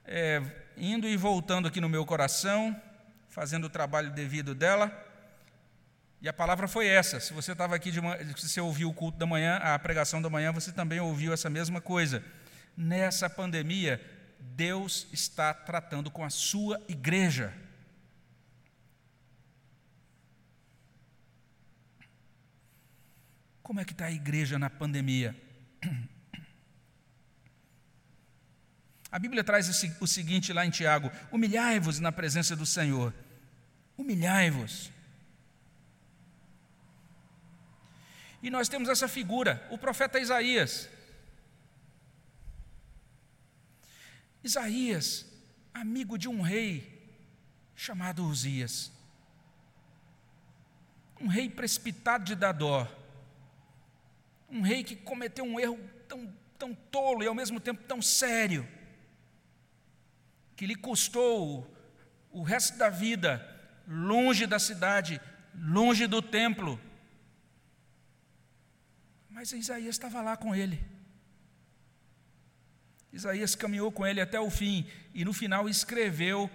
é, 0.04 0.40
indo 0.76 1.08
e 1.08 1.16
voltando 1.16 1.66
aqui 1.66 1.80
no 1.80 1.88
meu 1.88 2.06
coração, 2.06 2.80
fazendo 3.36 3.64
o 3.64 3.68
trabalho 3.68 4.10
devido 4.12 4.54
dela. 4.54 4.90
E 6.22 6.28
a 6.28 6.32
palavra 6.32 6.66
foi 6.66 6.86
essa. 6.86 7.20
Se 7.20 7.34
você 7.34 7.52
estava 7.52 7.76
aqui, 7.76 7.90
de 7.90 8.00
se 8.40 8.48
você 8.48 8.62
ouviu 8.62 8.88
o 8.88 8.94
culto 8.94 9.18
da 9.18 9.26
manhã, 9.26 9.58
a 9.58 9.78
pregação 9.78 10.22
da 10.22 10.30
manhã, 10.30 10.50
você 10.52 10.72
também 10.72 11.00
ouviu 11.00 11.34
essa 11.34 11.50
mesma 11.50 11.78
coisa. 11.78 12.24
Nessa 12.74 13.28
pandemia, 13.28 14.00
Deus 14.40 15.06
está 15.12 15.52
tratando 15.52 16.10
com 16.10 16.24
a 16.24 16.30
sua 16.30 16.82
igreja. 16.88 17.52
Como 23.62 23.80
é 23.80 23.84
que 23.84 23.92
está 23.92 24.06
a 24.06 24.12
igreja 24.12 24.58
na 24.58 24.70
pandemia? 24.70 25.36
A 29.12 29.18
Bíblia 29.18 29.44
traz 29.44 29.68
o 30.00 30.06
seguinte 30.06 30.52
lá 30.52 30.66
em 30.66 30.70
Tiago: 30.70 31.10
humilhai-vos 31.30 32.00
na 32.00 32.10
presença 32.10 32.56
do 32.56 32.66
Senhor. 32.66 33.14
Humilhai-vos. 33.96 34.90
E 38.42 38.50
nós 38.50 38.68
temos 38.68 38.88
essa 38.88 39.08
figura, 39.08 39.66
o 39.70 39.78
profeta 39.78 40.20
Isaías. 40.20 40.88
Isaías, 44.44 45.26
amigo 45.74 46.16
de 46.16 46.28
um 46.28 46.40
rei 46.40 47.10
chamado 47.74 48.24
Uzias. 48.24 48.92
Um 51.20 51.26
rei 51.26 51.48
precipitado 51.48 52.24
de 52.24 52.34
Dadó. 52.34 52.86
Um 54.48 54.60
rei 54.60 54.84
que 54.84 54.94
cometeu 54.94 55.44
um 55.44 55.58
erro 55.58 55.78
tão, 56.06 56.32
tão 56.58 56.74
tolo 56.74 57.22
e 57.22 57.26
ao 57.26 57.34
mesmo 57.34 57.58
tempo 57.58 57.82
tão 57.84 58.00
sério, 58.00 58.68
que 60.54 60.66
lhe 60.66 60.76
custou 60.76 61.68
o 62.30 62.42
resto 62.42 62.78
da 62.78 62.88
vida 62.88 63.55
longe 63.86 64.46
da 64.46 64.58
cidade, 64.58 65.20
longe 65.54 66.06
do 66.06 66.20
templo. 66.20 66.80
Mas 69.30 69.52
Isaías 69.52 69.94
estava 69.94 70.20
lá 70.22 70.36
com 70.36 70.54
ele. 70.54 70.82
Isaías 73.12 73.54
caminhou 73.54 73.90
com 73.92 74.06
ele 74.06 74.20
até 74.20 74.38
o 74.38 74.50
fim 74.50 74.86
e 75.14 75.24
no 75.24 75.32
final 75.32 75.68
escreveu 75.68 76.50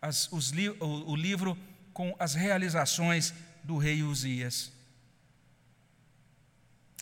as, 0.00 0.30
o, 0.32 1.10
o 1.10 1.16
livro 1.16 1.56
com 1.92 2.14
as 2.18 2.34
realizações 2.34 3.34
do 3.62 3.76
rei 3.76 4.02
Uzias. 4.02 4.72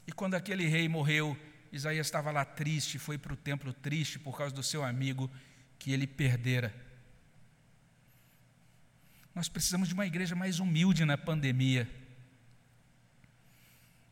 E 0.07 0.13
quando 0.13 0.35
aquele 0.35 0.67
rei 0.67 0.89
morreu, 0.89 1.37
Isaías 1.73 2.07
estava 2.07 2.31
lá 2.31 2.45
triste, 2.45 2.99
foi 2.99 3.19
para 3.19 3.33
o 3.33 3.37
templo 3.37 3.73
triste 3.73 4.19
por 4.19 4.37
causa 4.37 4.55
do 4.55 4.63
seu 4.63 4.85
amigo 4.85 5.31
que 5.79 5.93
ele 5.93 6.07
perdera. 6.07 6.75
Nós 9.37 9.51
precisamos 9.51 9.87
de 9.87 9.93
uma 9.93 10.07
igreja 10.07 10.35
mais 10.35 10.61
humilde 10.61 11.05
na 11.05 11.19
pandemia. 11.19 11.87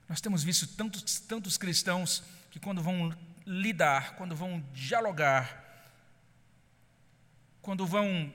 Nós 0.07 0.20
temos 0.20 0.45
visto 0.45 0.66
tantos, 0.66 1.18
tantos 1.18 1.57
cristãos 1.57 2.22
que, 2.51 2.61
quando 2.61 2.83
vão 2.83 3.11
lidar, 3.47 4.16
quando 4.16 4.37
vão 4.37 4.62
dialogar, 4.75 5.89
quando 7.62 7.87
vão 7.87 8.31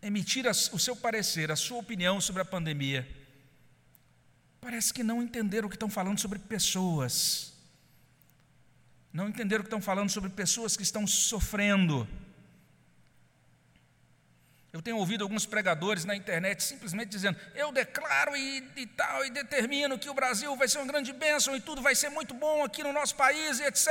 emitir 0.00 0.46
o 0.46 0.78
seu 0.78 0.96
parecer, 0.96 1.52
a 1.52 1.56
sua 1.56 1.80
opinião 1.80 2.18
sobre 2.18 2.40
a 2.40 2.46
pandemia, 2.46 3.06
parece 4.58 4.94
que 4.94 5.02
não 5.02 5.22
entenderam 5.22 5.66
o 5.66 5.70
que 5.70 5.76
estão 5.76 5.90
falando 5.90 6.18
sobre 6.18 6.38
pessoas. 6.38 7.52
Não 9.12 9.28
entenderam 9.28 9.60
o 9.60 9.64
que 9.64 9.68
estão 9.68 9.82
falando 9.82 10.08
sobre 10.08 10.30
pessoas 10.30 10.78
que 10.78 10.82
estão 10.82 11.06
sofrendo. 11.06 12.08
Eu 14.76 14.82
tenho 14.82 14.98
ouvido 14.98 15.24
alguns 15.24 15.46
pregadores 15.46 16.04
na 16.04 16.14
internet 16.14 16.62
simplesmente 16.62 17.08
dizendo: 17.08 17.38
eu 17.54 17.72
declaro 17.72 18.36
e, 18.36 18.62
e, 18.76 18.86
tal, 18.86 19.24
e 19.24 19.30
determino 19.30 19.98
que 19.98 20.10
o 20.10 20.12
Brasil 20.12 20.54
vai 20.54 20.68
ser 20.68 20.76
uma 20.76 20.86
grande 20.86 21.14
bênção 21.14 21.56
e 21.56 21.62
tudo 21.62 21.80
vai 21.80 21.94
ser 21.94 22.10
muito 22.10 22.34
bom 22.34 22.62
aqui 22.62 22.82
no 22.82 22.92
nosso 22.92 23.14
país 23.16 23.58
e 23.58 23.64
etc. 23.64 23.88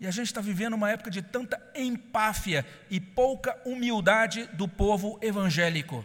E 0.00 0.06
a 0.06 0.10
gente 0.10 0.28
está 0.28 0.40
vivendo 0.40 0.72
uma 0.72 0.90
época 0.90 1.10
de 1.10 1.20
tanta 1.20 1.60
empáfia 1.74 2.64
e 2.88 2.98
pouca 2.98 3.60
humildade 3.66 4.46
do 4.54 4.66
povo 4.66 5.18
evangélico. 5.20 6.02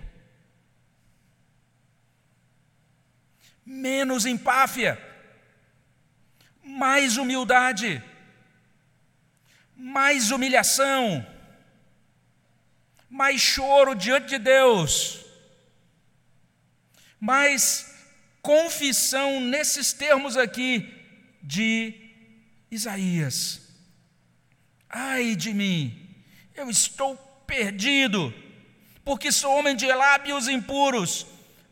Menos 3.65 4.25
empáfia, 4.25 4.99
mais 6.61 7.15
humildade 7.15 8.03
mais 9.81 10.29
humilhação, 10.29 11.25
mais 13.09 13.41
choro 13.41 13.95
diante 13.95 14.27
de 14.27 14.37
Deus, 14.37 15.25
mais 17.19 17.91
confissão 18.43 19.39
nesses 19.39 19.91
termos 19.91 20.37
aqui 20.37 20.87
de 21.41 21.95
Isaías. 22.69 23.59
Ai 24.87 25.35
de 25.35 25.51
mim, 25.51 26.15
eu 26.55 26.69
estou 26.69 27.17
perdido, 27.47 28.31
porque 29.03 29.31
sou 29.31 29.57
homem 29.57 29.75
de 29.75 29.87
lábios 29.87 30.47
impuros, 30.47 31.25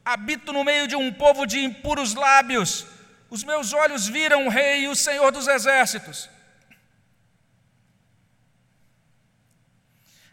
habito 0.04 0.52
no 0.52 0.64
meio 0.64 0.88
de 0.88 0.96
um 0.96 1.14
povo 1.14 1.46
de 1.46 1.60
impuros 1.60 2.16
lábios. 2.16 2.88
Os 3.30 3.44
meus 3.44 3.72
olhos 3.72 4.08
viram 4.08 4.48
o 4.48 4.50
Rei 4.50 4.86
e 4.86 4.88
o 4.88 4.96
Senhor 4.96 5.32
dos 5.32 5.48
Exércitos. 5.48 6.28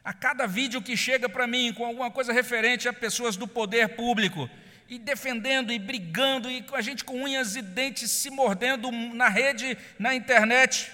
A 0.07 0.13
cada 0.13 0.47
vídeo 0.47 0.81
que 0.81 0.97
chega 0.97 1.29
para 1.29 1.49
mim 1.49 1.73
com 1.73 1.85
alguma 1.85 2.13
coisa 2.13 2.33
referente 2.33 2.89
a 2.89 2.93
pessoas 2.93 3.37
do 3.37 3.49
poder 3.49 3.97
público, 3.97 4.49
e 4.89 5.01
defendendo 5.01 5.73
e 5.73 5.81
brigando, 5.81 6.49
e 6.49 6.65
a 6.75 6.81
gente 6.81 7.03
com 7.03 7.25
unhas 7.25 7.57
e 7.57 7.61
dentes 7.61 8.13
se 8.13 8.31
mordendo 8.31 8.93
na 8.93 9.29
rede, 9.29 9.77
na 9.99 10.15
internet, 10.15 10.93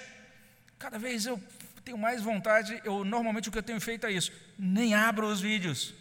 cada 0.79 0.97
vez 0.97 1.27
eu 1.27 1.39
tenho 1.85 1.95
mais 1.95 2.23
vontade, 2.23 2.81
eu 2.83 3.05
normalmente 3.05 3.49
o 3.49 3.51
que 3.51 3.59
eu 3.59 3.61
tenho 3.61 3.79
feito 3.79 4.07
é 4.07 4.11
isso, 4.11 4.31
nem 4.57 4.95
abro 4.95 5.27
os 5.27 5.39
vídeos. 5.39 5.93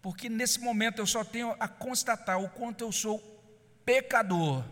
Porque 0.00 0.28
nesse 0.28 0.58
momento 0.58 0.98
eu 0.98 1.06
só 1.06 1.22
tenho 1.22 1.54
a 1.60 1.68
constatar 1.68 2.42
o 2.42 2.48
quanto 2.48 2.82
eu 2.82 2.90
sou 2.90 3.20
pecador. 3.84 4.64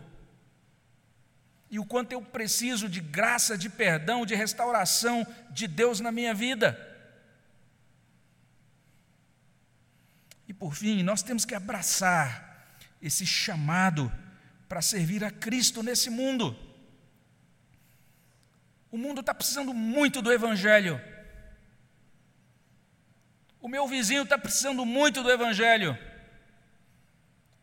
E 1.69 1.79
o 1.79 1.85
quanto 1.85 2.11
eu 2.11 2.21
preciso 2.21 2.89
de 2.89 2.99
graça, 2.99 3.57
de 3.57 3.69
perdão, 3.69 4.25
de 4.25 4.35
restauração 4.35 5.25
de 5.49 5.65
Deus 5.65 6.01
na 6.01 6.11
minha 6.11 6.33
vida. 6.33 6.90
Por 10.61 10.75
fim, 10.75 11.01
nós 11.01 11.23
temos 11.23 11.43
que 11.43 11.55
abraçar 11.55 12.67
esse 13.01 13.25
chamado 13.25 14.11
para 14.69 14.79
servir 14.79 15.23
a 15.23 15.31
Cristo 15.31 15.81
nesse 15.81 16.07
mundo. 16.07 16.55
O 18.91 18.95
mundo 18.95 19.21
está 19.21 19.33
precisando 19.33 19.73
muito 19.73 20.21
do 20.21 20.31
Evangelho. 20.31 21.01
O 23.59 23.67
meu 23.67 23.87
vizinho 23.87 24.21
está 24.21 24.37
precisando 24.37 24.85
muito 24.85 25.23
do 25.23 25.31
Evangelho. 25.31 25.97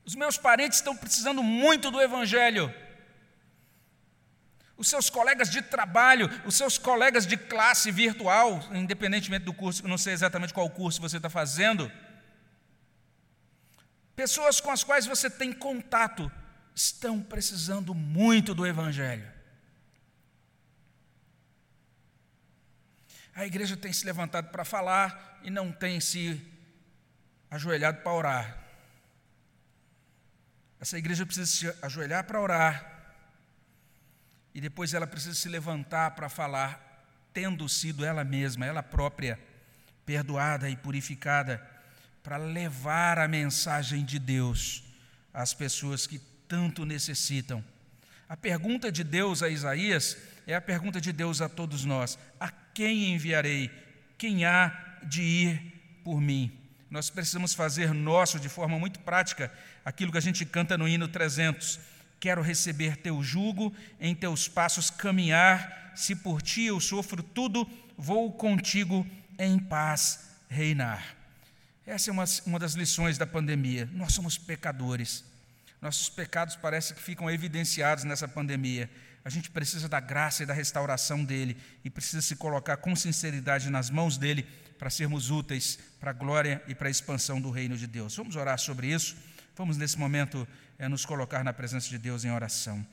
Os 0.05 0.17
meus 0.17 0.37
parentes 0.37 0.79
estão 0.79 0.97
precisando 0.97 1.41
muito 1.41 1.93
do 1.93 2.01
Evangelho. 2.01 2.75
Os 4.77 4.89
seus 4.89 5.09
colegas 5.09 5.49
de 5.49 5.63
trabalho, 5.63 6.29
os 6.45 6.57
seus 6.57 6.77
colegas 6.77 7.29
de 7.29 7.37
classe 7.37 7.93
virtual, 7.93 8.61
independentemente 8.73 9.45
do 9.45 9.55
curso, 9.55 9.87
não 9.87 9.99
sei 9.99 10.15
exatamente 10.15 10.53
qual 10.53 10.69
curso 10.69 11.01
você 11.01 11.19
está 11.19 11.31
fazendo, 11.31 11.89
Pessoas 14.19 14.61
com 14.61 14.73
as 14.73 14.83
quais 14.83 15.07
você 15.07 15.31
tem 15.31 15.53
contato 15.53 16.29
estão 16.75 17.23
precisando 17.23 17.95
muito 17.95 18.53
do 18.53 18.67
Evangelho. 18.67 19.31
A 23.33 23.47
igreja 23.47 23.77
tem 23.77 23.93
se 23.93 24.05
levantado 24.05 24.51
para 24.51 24.65
falar 24.65 25.39
e 25.45 25.51
não 25.51 25.71
tem 25.71 26.01
se 26.01 26.45
ajoelhado 27.49 28.01
para 28.03 28.13
orar. 28.13 28.59
Essa 30.81 30.99
igreja 30.99 31.25
precisa 31.25 31.47
se 31.47 31.79
ajoelhar 31.81 32.25
para 32.25 32.41
orar 32.41 33.15
e 34.53 34.61
depois 34.61 34.95
ela 34.95 35.07
precisa 35.07 35.37
se 35.37 35.49
levantar 35.49 36.17
para 36.17 36.29
falar, 36.29 37.07
tendo 37.33 37.69
sido 37.69 38.05
ela 38.05 38.25
mesma, 38.25 38.67
ela 38.67 38.83
própria, 38.83 39.39
perdoada 40.05 40.69
e 40.69 40.77
purificada, 40.77 41.78
para 42.23 42.37
levar 42.37 43.19
a 43.19 43.29
mensagem 43.29 44.05
de 44.05 44.19
Deus 44.19 44.85
às 45.33 45.55
pessoas 45.55 46.07
que 46.07 46.21
tanto 46.47 46.85
necessitam. 46.85 47.65
A 48.29 48.37
pergunta 48.37 48.93
de 48.93 49.03
Deus 49.03 49.43
a 49.43 49.49
Isaías 49.49 50.17
é 50.47 50.55
a 50.55 50.61
pergunta 50.61 51.01
de 51.01 51.13
Deus 51.13 51.41
a 51.41 51.49
todos 51.49 51.85
nós: 51.85 52.19
a 52.39 52.51
quem 52.51 53.15
enviarei? 53.15 53.71
Quem 54.17 54.45
há 54.45 54.99
de 55.03 55.23
ir 55.23 56.01
por 56.05 56.21
mim? 56.21 56.53
Nós 56.91 57.11
precisamos 57.11 57.55
fazer 57.55 57.93
nosso 57.93 58.41
de 58.41 58.49
forma 58.49 58.79
muito 58.79 58.99
prática 59.01 59.53
aquilo 59.85 60.11
que 60.11 60.19
a 60.19 60.23
gente 60.23 60.45
canta 60.45 60.77
no 60.77 60.89
hino 60.89 61.07
300. 61.07 61.79
Quero 62.19 62.43
receber 62.43 62.97
teu 62.97 63.23
jugo, 63.23 63.75
em 64.01 64.15
teus 64.15 64.49
passos 64.49 64.91
caminhar, 64.91 65.93
se 65.95 66.17
por 66.17 66.43
ti 66.43 66.65
eu 66.65 66.81
sofro 66.81 67.23
tudo, 67.23 67.69
vou 67.97 68.33
contigo 68.33 69.07
em 69.39 69.59
paz 69.59 70.31
reinar. 70.49 71.18
Essa 71.89 72.11
é 72.11 72.13
uma, 72.13 72.25
uma 72.45 72.59
das 72.59 72.75
lições 72.75 73.17
da 73.17 73.27
pandemia. 73.27 73.89
Nós 73.95 74.13
somos 74.13 74.37
pecadores. 74.37 75.25
Nossos 75.81 76.11
pecados 76.11 76.55
parecem 76.55 76.95
que 76.95 77.03
ficam 77.03 77.31
evidenciados 77.31 78.05
nessa 78.05 78.29
pandemia. 78.29 78.91
A 79.25 79.31
gente 79.31 79.51
precisa 79.51 79.89
da 79.89 79.99
graça 79.99 80.43
e 80.43 80.47
da 80.47 80.53
restauração 80.53 81.25
dele 81.25 81.57
e 81.83 81.89
precisa 81.89 82.21
se 82.21 82.37
colocar 82.37 82.77
com 82.77 82.95
sinceridade 82.95 83.71
nas 83.71 83.89
mãos 83.89 84.19
dele 84.19 84.47
para 84.79 84.91
sermos 84.91 85.31
úteis 85.31 85.79
para 85.99 86.11
a 86.11 86.13
glória 86.13 86.63
e 86.69 86.75
para 86.75 86.89
a 86.89 86.91
expansão 86.91 87.41
do 87.41 87.51
reino 87.51 87.75
de 87.75 87.87
Deus. 87.87 88.15
Vamos 88.15 88.37
orar 88.37 88.59
sobre 88.59 88.89
isso. 88.89 89.17
Vamos 89.57 89.79
nesse 89.79 89.99
momento 89.99 90.47
é, 90.79 90.89
nos 90.89 91.07
colocar 91.07 91.43
na 91.43 91.55
presença 91.55 91.89
de 91.89 91.97
Deus 91.97 92.23
em 92.23 92.31
oração. 92.31 92.87